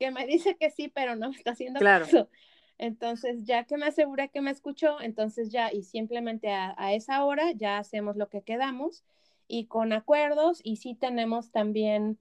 [0.00, 2.06] que me dice que sí, pero no me está haciendo claro.
[2.06, 2.28] caso.
[2.76, 7.52] Entonces, ya que me aseguré que me escuchó, entonces ya, y simplemente a, esa hora
[7.52, 9.04] ya hacemos lo que quedamos
[9.52, 12.18] y con acuerdos, y sí tenemos también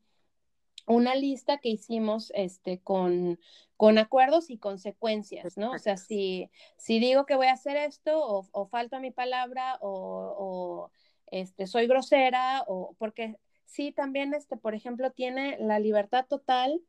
[0.85, 3.39] una lista que hicimos este, con,
[3.77, 5.71] con acuerdos y consecuencias, ¿no?
[5.71, 9.11] O sea, si, si digo que voy a hacer esto o, o falto a mi
[9.11, 10.91] palabra o, o,
[11.27, 16.81] este, soy grosera o porque sí también, este, por ejemplo, tiene la libertad total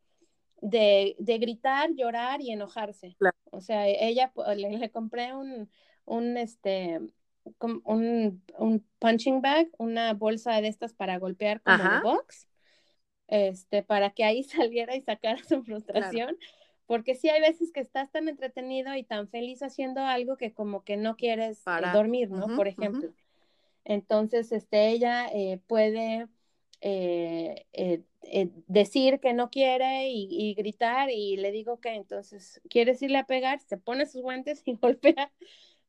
[0.60, 3.16] de, gritar, llorar y enojarse.
[3.52, 5.70] O sea, ella le, compré un,
[6.04, 6.98] un, este,
[7.60, 12.48] un, un, punching bag, una bolsa de estas para golpear como de box,
[13.28, 16.36] este, para que ahí saliera y sacara su frustración.
[16.86, 20.82] Porque sí hay veces que estás tan entretenido y tan feliz haciendo algo que como
[20.82, 22.54] que no quieres eh, dormir, ¿no?
[22.56, 23.12] Por ejemplo.
[23.84, 26.28] Entonces, este, ella eh, puede
[26.84, 33.00] eh, eh, eh, decir que no quiere y, gritar y le digo que entonces quieres
[33.02, 35.32] irle a pegar, se pone sus guantes y golpea,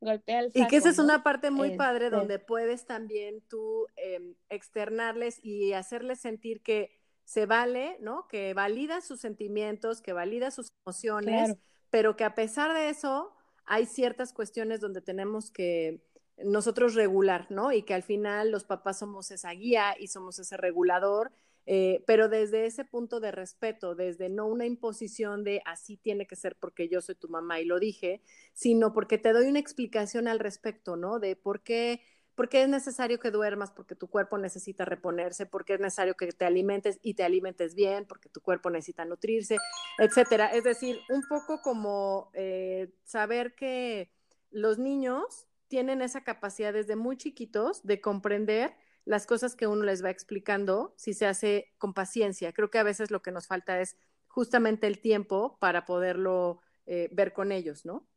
[0.04, 3.88] golpea el Y que esa es una parte muy padre este donde puedes también tú
[3.96, 6.92] em, externarles y hacerles sentir que
[7.26, 8.28] se vale, ¿no?
[8.28, 11.56] Que valida sus sentimientos, que valida sus emociones,
[11.90, 13.34] pero que a pesar de eso
[13.66, 16.04] hay ciertas cuestiones donde tenemos que
[16.38, 17.72] nosotros regular, ¿no?
[17.72, 21.32] Y que al final los papás somos esa guía y somos ese regulador,
[21.66, 26.36] eh, pero desde ese punto de respeto, desde no una imposición de así tiene que
[26.36, 28.22] ser porque yo soy tu mamá y lo dije,
[28.54, 31.20] sino porque te doy una explicación al respecto, ¿no?
[31.20, 32.02] De por qué,
[32.36, 36.32] por qué es necesario que duermas, porque tu cuerpo necesita reponerse, porque es necesario que
[36.34, 39.58] te alimentes y te alimentes bien, porque tu cuerpo necesita nutrirse,
[40.00, 40.48] etcétera.
[40.48, 44.12] Es decir, un poco como eh, saber que
[44.52, 50.04] los niños tienen esa capacidad desde muy chiquitos de comprender las cosas que uno les
[50.04, 52.54] va explicando si se hace con paciencia.
[52.54, 57.10] Creo que a veces lo que nos falta es justamente el tiempo para poderlo eh,
[57.12, 58.08] ver con ellos, ¿no?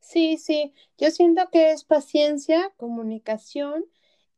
[0.00, 3.86] Sí, sí, yo siento que es paciencia, comunicación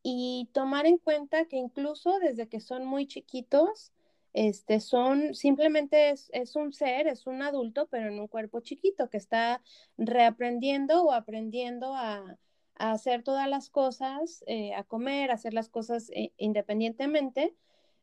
[0.03, 3.92] y tomar en cuenta que incluso desde que son muy chiquitos,
[4.33, 9.16] este, son, simplemente es, un ser, es un adulto, pero en un cuerpo chiquito que
[9.16, 9.62] está
[9.99, 12.38] reaprendiendo o aprendiendo a,
[12.78, 17.54] hacer todas las cosas, eh, a comer, a hacer las cosas eh, independientemente,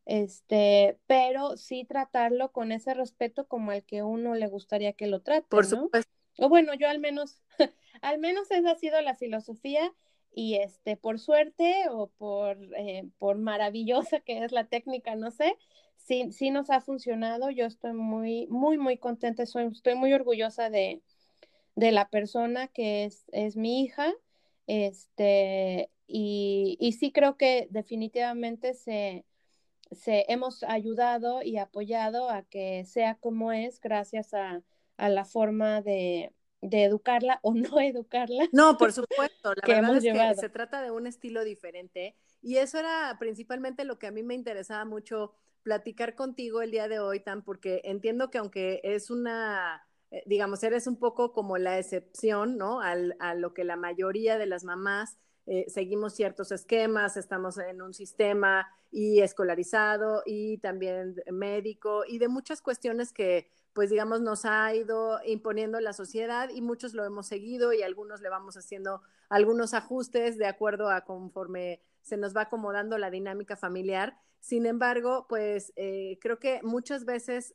[0.06, 5.22] este, pero sí tratarlo con ese respeto como el que uno le gustaría que lo
[5.22, 5.46] trate.
[5.48, 6.10] Por supuesto.
[6.38, 7.42] O bueno, yo al menos,
[8.02, 9.94] al menos esa ha sido la filosofía
[10.32, 15.56] y este, por suerte o por, eh, por maravillosa que es la técnica, no sé,
[15.96, 17.50] sí, sí nos ha funcionado.
[17.50, 21.02] Yo estoy muy, muy, muy contenta, soy, estoy muy orgullosa de,
[21.76, 24.12] la persona que es, es mi hija.
[24.66, 29.24] Este, y, y, sí creo que definitivamente se,
[29.90, 34.62] se hemos ayudado y apoyado a que sea como es gracias a,
[34.96, 38.48] a la forma de, de educarla o no educarla.
[38.52, 42.78] No, por supuesto, la verdad es que se trata de un estilo diferente y eso
[42.78, 47.20] era principalmente lo que a mí me interesaba mucho platicar contigo el día de hoy,
[47.20, 49.86] Tan, porque entiendo que aunque es una,
[50.26, 52.80] digamos, eres un poco como la excepción, ¿no?
[52.80, 57.82] Al, a lo que la mayoría de las mamás eh, seguimos ciertos esquemas, estamos en
[57.82, 64.46] un sistema y escolarizado y también médico y de muchas cuestiones que pues digamos nos
[64.46, 69.02] ha ido imponiendo la sociedad y muchos lo hemos seguido y algunos le vamos haciendo
[69.28, 74.16] algunos ajustes de acuerdo a conforme se nos va acomodando la dinámica familiar.
[74.40, 77.54] Sin embargo, pues eh, creo que muchas veces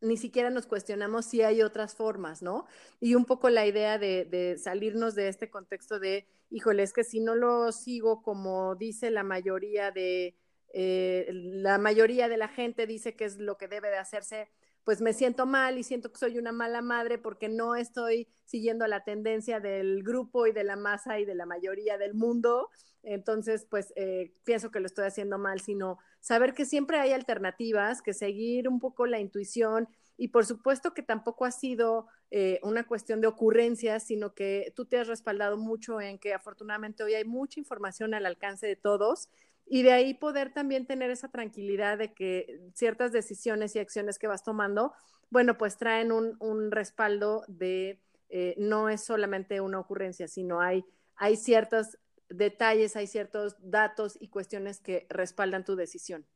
[0.00, 2.66] ni siquiera nos cuestionamos si hay otras formas, ¿no?
[3.00, 7.20] Y un poco la idea de, salirnos de este contexto de, híjole, es que si
[7.20, 10.36] no lo sigo como dice la mayoría de,
[10.72, 14.48] eh, la mayoría de la gente dice que es lo que debe de hacerse,
[14.84, 18.86] pues me siento mal y siento que soy una mala madre porque no estoy siguiendo
[18.86, 22.70] la tendencia del grupo y de la masa y de la mayoría del mundo.
[23.02, 28.02] Entonces, pues eh, pienso que lo estoy haciendo mal, sino saber que siempre hay alternativas,
[28.02, 32.86] que seguir un poco la intuición y por supuesto que tampoco ha sido eh, una
[32.86, 37.24] cuestión de ocurrencias, sino que tú te has respaldado mucho en que afortunadamente hoy hay
[37.24, 39.30] mucha información al alcance de todos
[39.66, 44.26] y de ahí poder también tener esa tranquilidad de que ciertas decisiones y acciones que
[44.26, 44.92] vas tomando,
[45.30, 47.98] bueno, pues traen un, respaldo de
[48.28, 50.84] eh, no es solamente una ocurrencia, sino hay,
[51.16, 51.98] hay ciertos
[52.30, 56.26] detalles, hay ciertos datos y cuestiones que respaldan tu decisión.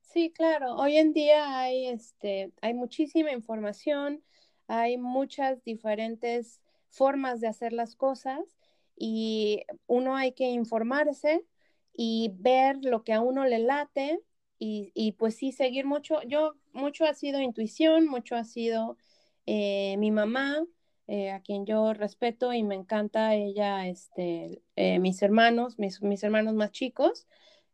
[0.00, 0.76] Sí, claro.
[0.76, 4.24] Hoy en día hay, este, hay muchísima información,
[4.66, 8.56] hay muchas diferentes formas de hacer las cosas
[8.96, 11.44] y uno hay que informarse
[11.92, 14.22] y ver lo que a uno le late
[14.58, 16.22] y, pues sí, seguir mucho.
[16.22, 18.96] Yo, mucho ha sido intuición, mucho ha sido
[19.44, 20.64] eh, mi mamá,
[21.06, 26.22] eh, a quien yo respeto y me encanta ella, este, eh, mis hermanos, mis, mis,
[26.24, 27.26] hermanos más chicos,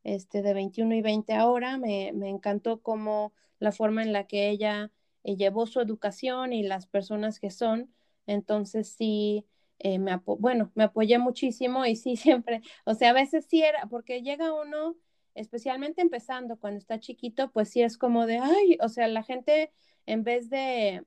[0.04, 4.50] este, de 21 y 20 ahora, me, me encantó como la forma en la que
[4.50, 4.90] ella
[5.24, 7.92] llevó su educación y las personas que son.
[8.26, 9.46] Entonces sí,
[9.78, 13.86] eh, me bueno, me apoyé muchísimo y sí, siempre, o sea, a veces sí era,
[13.86, 14.96] porque llega uno,
[15.34, 19.72] especialmente empezando cuando está chiquito, pues sí es como de, ay, o sea, la gente
[20.06, 21.04] en vez de,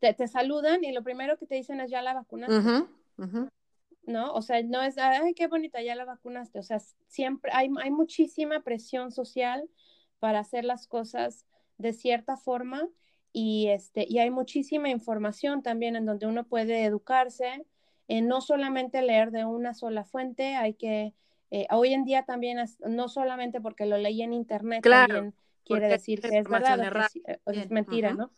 [0.00, 2.86] te, te saludan y lo primero que te dicen es ya la vacunaste.
[4.06, 4.32] ¿No?
[4.32, 6.58] O sea, no es, ay, qué bonita, ya la vacunaste.
[6.58, 6.78] O sea,
[7.08, 9.68] siempre hay, hay muchísima presión social
[10.18, 11.44] para hacer las cosas
[11.76, 12.88] de cierta forma
[13.32, 17.66] y, este, y hay muchísima información también en donde uno puede educarse,
[18.08, 21.12] eh, no solamente leer de una sola fuente, hay que,
[21.50, 25.34] eh, hoy en día también, no solamente porque lo leí en internet, también
[25.64, 26.80] quiere decir que es verdad
[27.44, 28.30] o, es, mentira, ¿no?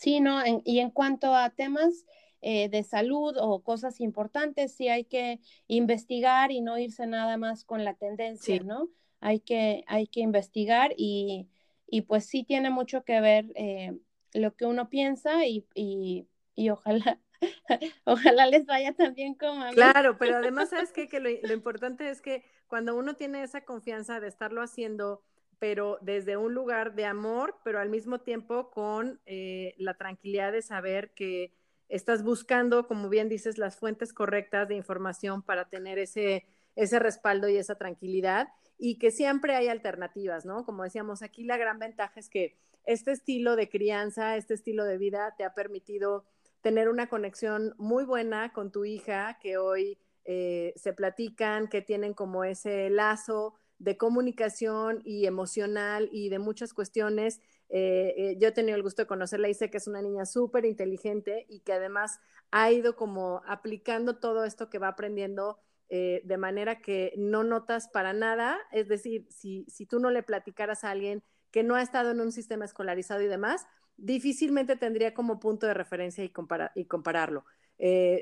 [0.00, 0.42] Sí, ¿no?
[0.64, 2.06] y en cuanto a temas
[2.40, 7.64] eh, de salud o cosas importantes, sí hay que investigar y no irse nada más
[7.64, 8.88] con la tendencia, ¿no?
[9.20, 11.48] Hay que, hay que investigar y
[11.90, 13.98] y pues sí tiene mucho que ver eh,
[14.32, 17.20] lo que uno piensa y, y, y ojalá,
[18.04, 19.74] ojalá les vaya también como a mí.
[19.74, 21.08] Claro, pero además, ¿sabes qué?
[21.08, 25.22] Que lo, lo, importante es que cuando uno tiene esa confianza de estarlo haciendo,
[25.60, 30.62] pero desde un lugar de amor, pero al mismo tiempo con eh, la tranquilidad de
[30.62, 31.52] saber que
[31.88, 36.46] estás buscando, como bien dices, las fuentes correctas de información para tener ese,
[36.76, 38.48] ese respaldo y esa tranquilidad
[38.78, 40.64] y que siempre hay alternativas, ¿no?
[40.64, 42.56] Como decíamos, aquí la gran ventaja es que
[42.86, 46.24] este estilo de crianza, este estilo de vida te ha permitido
[46.62, 52.14] tener una conexión muy buena con tu hija, que hoy eh, se platican, que tienen
[52.14, 57.40] como ese lazo de comunicación y emocional y de muchas cuestiones.
[57.70, 60.26] Eh, eh, yo he tenido el gusto de conocerla y sé que es una niña
[60.26, 62.20] súper inteligente y que además
[62.50, 65.58] ha ido como aplicando todo esto que va aprendiendo
[65.88, 70.22] eh, de manera que no notas para nada, es decir, si, si tú no le
[70.22, 73.66] platicaras a alguien que no ha estado en un sistema escolarizado y demás,
[73.96, 76.32] difícilmente tendría como punto de referencia y,
[76.74, 77.44] y compararlo.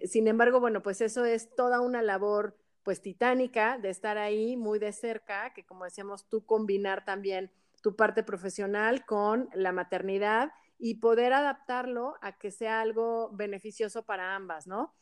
[0.04, 2.56] Sin embargo, bueno, pues eso es toda una labor
[2.88, 7.50] pues titánica de estar ahí muy de cerca, que como decíamos, tú combinar también
[7.82, 14.34] tu parte profesional con la maternidad y poder adaptarlo a que sea algo beneficioso para
[14.34, 14.94] ambas, ¿no?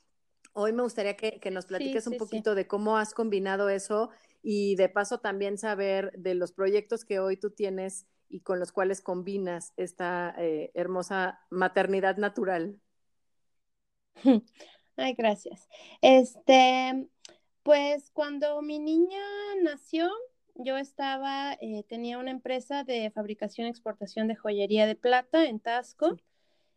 [0.53, 4.11] Hoy me gustaría que, nos platiques un poquito de cómo has combinado eso
[4.43, 8.73] y de paso también saber de los proyectos que hoy tú tienes y con los
[8.73, 12.81] cuales combinas esta eh, hermosa maternidad natural.
[14.97, 15.69] Ay, gracias.
[16.01, 17.07] Este,
[17.67, 19.19] pues cuando mi niña
[19.61, 20.09] nació,
[20.55, 25.59] yo estaba, eh, tenía una empresa de fabricación y exportación de joyería de plata en
[25.59, 26.17] Tasco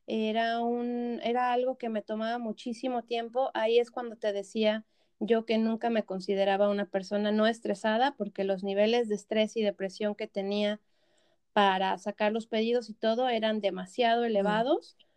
[0.08, 3.52] era, un, era algo que me tomaba muchísimo tiempo.
[3.54, 4.84] Ahí es cuando te decía
[5.20, 9.62] yo que nunca me consideraba una persona no estresada porque los niveles de estrés y
[9.62, 10.80] depresión que tenía
[11.54, 14.26] para sacar los pedidos y todo eran demasiado
[14.88, 15.09] mm.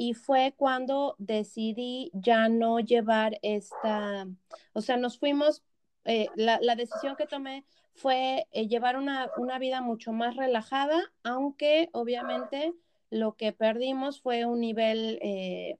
[0.00, 4.26] Y fue cuando decidí ya no llevar esta,
[4.72, 5.62] o sea, nos fuimos,
[6.06, 9.28] eh, la, decisión que tomé fue eh, llevar una,
[9.58, 12.72] vida mucho más relajada, aunque obviamente
[13.10, 15.76] lo que perdimos fue un nivel eh,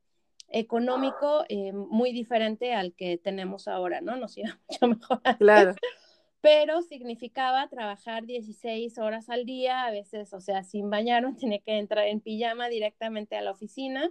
[0.50, 4.16] económico muy diferente al que tenemos ahora, ¿no?
[4.16, 5.22] Nos iba mucho mejor.
[5.38, 5.74] Claro
[6.40, 11.78] pero significaba trabajar 16 horas al día, a veces, o sea, sin bañarme, tenía que
[11.78, 14.10] entrar en pijama directamente a la oficina,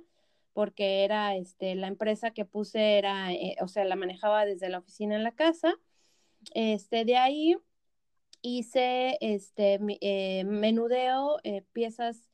[0.54, 4.80] porque era, este, la empresa que puse era, eh, o sea, la manejaba desde la
[4.80, 5.76] oficina en la casa.
[6.54, 7.58] Este, de ahí
[8.42, 12.26] hice, este, eh, menudeo, eh, piezas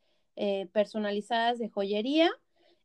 [0.73, 2.29] personalizadas de joyería,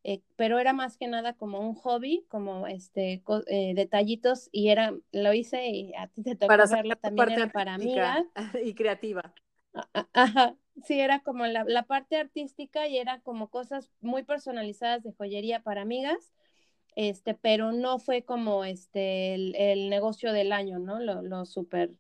[0.03, 4.94] eh, pero era más que nada como un hobby, como este eh, detallitos y era,
[5.12, 8.24] lo hice y a ti te tocó para verlo también era para amigas.
[8.64, 9.34] Y creativa.
[10.14, 15.12] Ajá, sí, era como la, la, parte artística y era como cosas muy personalizadas de
[15.12, 16.32] joyería para amigas,
[16.96, 20.98] este, pero no fue como este el, el negocio del año, ¿no?
[20.98, 21.92] Lo, lo súper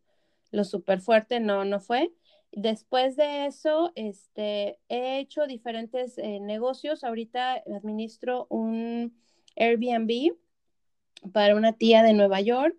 [0.50, 2.12] lo super fuerte, no, no fue.
[2.52, 7.04] Después de eso, este, he hecho diferentes eh, negocios.
[7.04, 9.16] Ahorita administro un
[9.56, 10.36] Airbnb
[11.32, 12.76] para una tía de Nueva York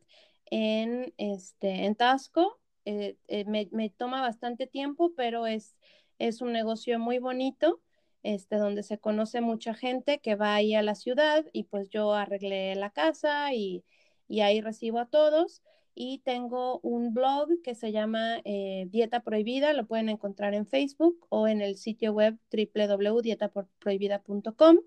[0.49, 2.59] en, este, en Tasco.
[2.85, 5.75] Eh, eh, me, me, toma bastante tiempo, pero es,
[6.19, 7.81] es un negocio muy bonito,
[8.23, 12.13] este, donde se conoce mucha gente que va ahí a la ciudad y pues yo
[12.13, 13.85] arreglé la casa y,
[14.27, 15.61] y ahí recibo a todos
[15.93, 21.25] y tengo un blog que se llama eh, Dieta Prohibida, lo pueden encontrar en Facebook
[21.29, 24.79] o en el sitio web www.dietaprohibida.com.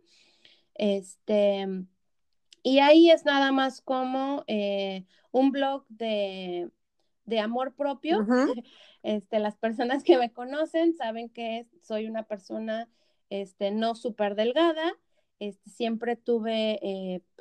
[0.74, 1.66] Este,
[2.62, 6.70] y ahí es nada más como eh, un blog de,
[7.40, 8.26] amor propio.
[9.02, 12.88] este, las personas que me conocen saben que soy una persona
[13.28, 14.94] este, no súper delgada.
[15.38, 16.78] Este, siempre tuve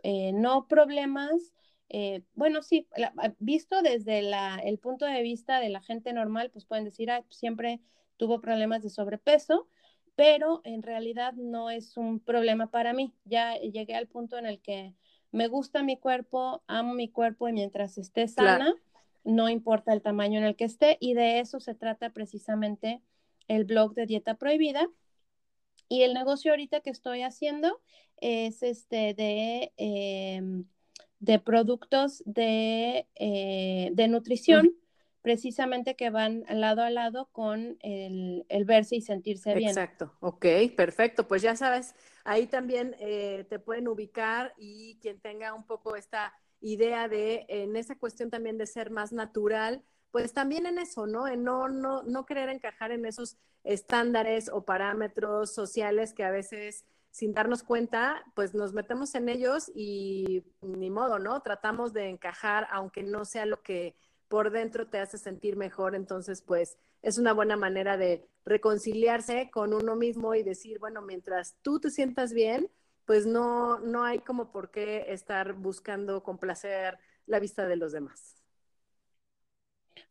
[0.04, 1.54] eh, no problemas
[1.96, 4.24] eh, bueno, sí, ah, visto desde
[4.68, 7.82] el punto de vista de la gente normal, pues pueden decir, ah, siempre
[8.18, 9.68] tuvo problemas de sobrepeso,
[10.16, 13.14] pero en realidad no es un problema para mí.
[13.26, 14.96] Ya llegué al punto en el que
[15.32, 18.74] me gusta mi cuerpo, amo mi cuerpo y mientras esté sana,
[19.24, 23.04] no importa el tamaño en el que esté y de eso se trata precisamente
[23.48, 24.90] el blog de Dieta Prohibida.
[25.90, 27.82] Y el negocio ahorita que estoy haciendo
[28.18, 30.66] es este de em,
[31.24, 34.76] de productos de, eh, de nutrición,
[35.22, 39.70] precisamente que van lado a lado con el, verse y sentirse bien.
[39.70, 40.46] Exacto, ok,
[40.76, 41.26] perfecto.
[41.26, 41.96] Pues ya sabes,
[42.26, 47.78] ahí también eh, te pueden ubicar y quien tenga un poco esta idea de, en
[47.78, 51.30] esa cuestión también de ser más natural, pues también en eso, ¿no?
[51.30, 56.84] En no, no, no querer encajar en esos estándares o parámetros sociales que a veces
[57.14, 61.42] sin darnos cuenta, pues nos metemos en ellos y ni modo, ¿no?
[61.44, 63.96] Tratamos de encajar, aunque no sea lo que
[64.30, 65.94] por dentro te hace sentir mejor.
[65.94, 71.56] Entonces, pues es una buena manera de reconciliarse con uno mismo y decir, bueno, mientras
[71.62, 72.72] tú te sientas bien,
[73.06, 76.98] pues no, no hay como por qué estar buscando complacer
[77.28, 78.42] la vista de los demás.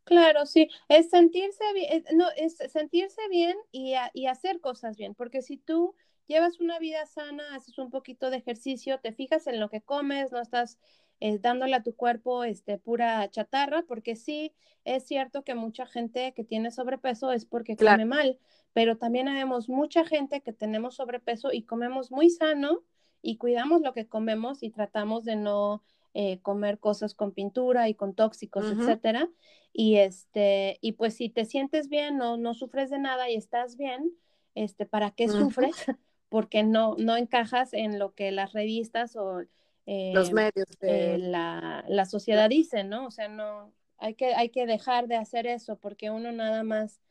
[0.04, 5.42] Claro, sí, es sentirse bien, no, es sentirse bien y, y hacer cosas bien, porque
[5.42, 5.96] si tú
[6.28, 10.32] llevas una vida sana, haces un poquito de ejercicio, te fijas en lo que comes,
[10.32, 10.78] no estás
[11.20, 14.52] eh, dándole a tu cuerpo este, pura chatarra, porque sí,
[14.84, 18.38] es cierto que mucha gente que tiene sobrepeso es porque come mal,
[18.72, 22.82] pero también vemos mucha gente que tenemos sobrepeso y comemos muy sano
[23.22, 27.94] y cuidamos lo que comemos y tratamos de no eh, comer cosas con pintura y
[27.94, 29.30] con tóxicos, etcétera.
[29.72, 33.76] Y este, y pues si te sientes bien, no, no sufres de nada y estás
[33.76, 34.12] bien,
[34.54, 35.86] este, ¿para qué sufres?
[36.32, 39.42] Porque no, no encajas en lo que las revistas o
[39.84, 43.04] los em, medios eh, la, la, sociedad dice, ¿no?
[43.06, 47.02] O sea, no, hay que, hay que dejar de hacer eso porque uno nada más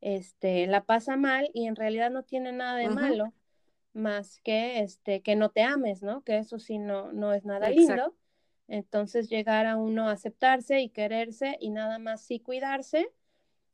[0.00, 3.32] este, la pasa mal y en realidad no tiene nada de malo
[3.92, 6.22] más que este, que no te ames, ¿no?
[6.22, 8.14] Que eso sí no, no es nada lindo.
[8.68, 13.10] Entonces llegar a uno a aceptarse y quererse y nada más sí cuidarse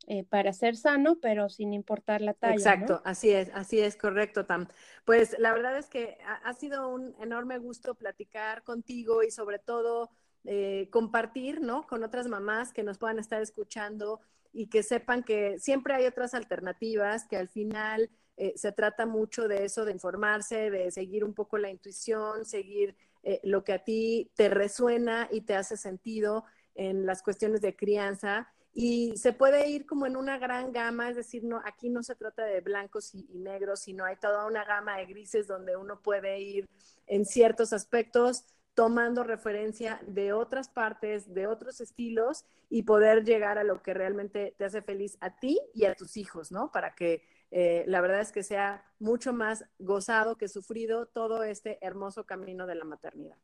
[0.09, 2.55] eh, para ser sano, pero sin importar la talla.
[2.55, 4.69] Exacto, así es, así es, correcto, Tam.
[5.05, 10.11] Pues la verdad es que ha, sido un enorme gusto platicar contigo y sobre todo
[10.45, 11.89] eh, compartir, ¿no?
[11.89, 14.21] Con otras mamás que nos puedan estar escuchando
[14.53, 19.49] y que sepan que siempre hay otras alternativas, que al final eh, se trata mucho
[19.49, 22.97] de eso, de informarse, de seguir un poco la intuición, seguir
[23.43, 26.45] lo que a ti te resuena y te hace sentido
[26.77, 31.17] en las cuestiones de crianza y se puede ir como en una gran gama, es
[31.17, 34.99] decir, no, aquí no se trata de blancos y, negros, sino hay toda una gama
[34.99, 36.69] de grises donde uno puede ir
[37.07, 43.65] en ciertos aspectos tomando referencia de otras partes, de otros estilos y poder llegar a
[43.65, 46.71] lo que realmente te hace feliz a ti y a tus hijos, ¿no?
[46.71, 51.79] Para que eh, la verdad es que sea mucho más gozado que sufrido todo este
[51.81, 53.39] hermoso camino de la maternidad.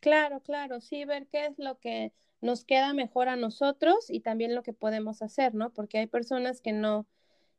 [0.00, 4.54] Claro, claro, sí, ver qué es lo que nos queda mejor a nosotros y también
[4.54, 5.72] lo que podemos hacer, ¿no?
[5.72, 7.08] Porque hay personas que no,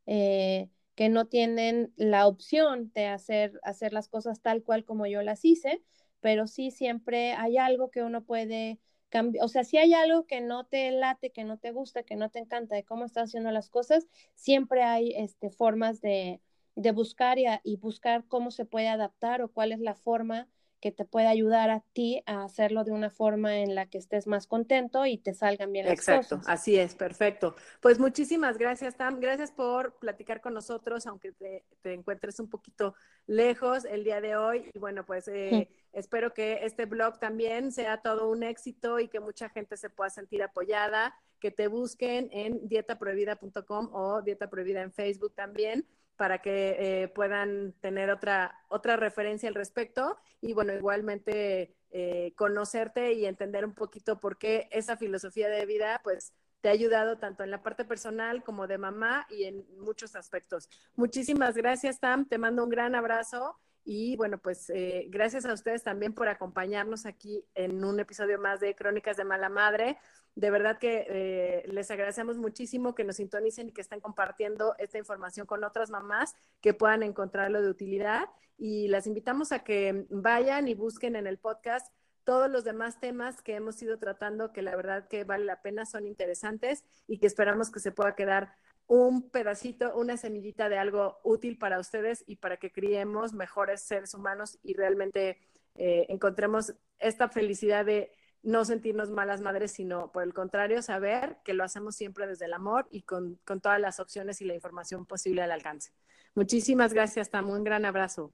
[0.05, 5.21] eh, que no tienen la opción de hacer, hacer las cosas tal cual como yo
[5.21, 5.83] las hice,
[6.21, 8.79] pero sí siempre hay algo que uno puede
[9.09, 12.15] cambiar, o sea, si hay algo que no te late, que no te gusta, que
[12.15, 16.41] no te encanta de cómo estás haciendo las cosas, siempre hay este, formas de,
[16.75, 20.47] de buscar y, y buscar cómo se puede adaptar o cuál es la forma
[20.79, 24.27] que te puede ayudar a ti a hacerlo de una forma en la que estés
[24.27, 26.53] más contento y te salgan bien las Exacto, cosas.
[26.53, 27.55] así es, perfecto.
[27.81, 29.19] Pues muchísimas gracias, Tam.
[29.19, 32.95] Gracias por platicar con nosotros, aunque te, encuentres un poquito
[33.27, 34.69] lejos el día de hoy.
[34.73, 39.19] Y bueno, pues eh, espero que este blog también sea todo un éxito y que
[39.19, 44.91] mucha gente se pueda sentir apoyada, que te busquen en dietaprohibida.com o Dieta Prohibida en
[44.91, 45.85] Facebook también
[46.19, 53.13] para que eh, puedan tener otra, otra referencia al respecto y bueno, igualmente eh, conocerte
[53.13, 57.45] y entender un poquito por qué esa filosofía de vida pues te ha ayudado tanto
[57.45, 60.69] en la parte personal como de mamá y en muchos aspectos.
[60.97, 63.57] Muchísimas gracias, Tam, te mando un gran abrazo
[63.91, 68.59] y bueno, pues eh, gracias a ustedes también por acompañarnos aquí en un episodio más
[68.59, 69.97] de Crónicas de Mala Madre.
[70.35, 74.99] De verdad que eh, les agradecemos muchísimo que nos sintonicen y que estén compartiendo esta
[74.99, 78.29] información con otras mamás que puedan encontrarlo de utilidad.
[78.59, 81.91] Y las invitamos a que vayan y busquen en el podcast
[82.25, 85.87] todos los demás temas que hemos ido tratando, que la verdad que vale la pena,
[85.87, 88.53] son interesantes y que esperamos que se pueda quedar
[88.89, 94.15] un pedacito, una semillita de algo útil para ustedes y para que criemos mejores seres
[94.15, 95.37] humanos y realmente
[95.75, 98.11] eh, encontremos esta felicidad de
[98.41, 102.53] no sentirnos malas madres, sino por el contrario, saber que lo hacemos siempre desde el
[102.53, 105.91] amor y con, con todas las opciones y la información posible al alcance.
[106.33, 107.47] Muchísimas gracias, Tam.
[107.47, 108.33] Un gran abrazo.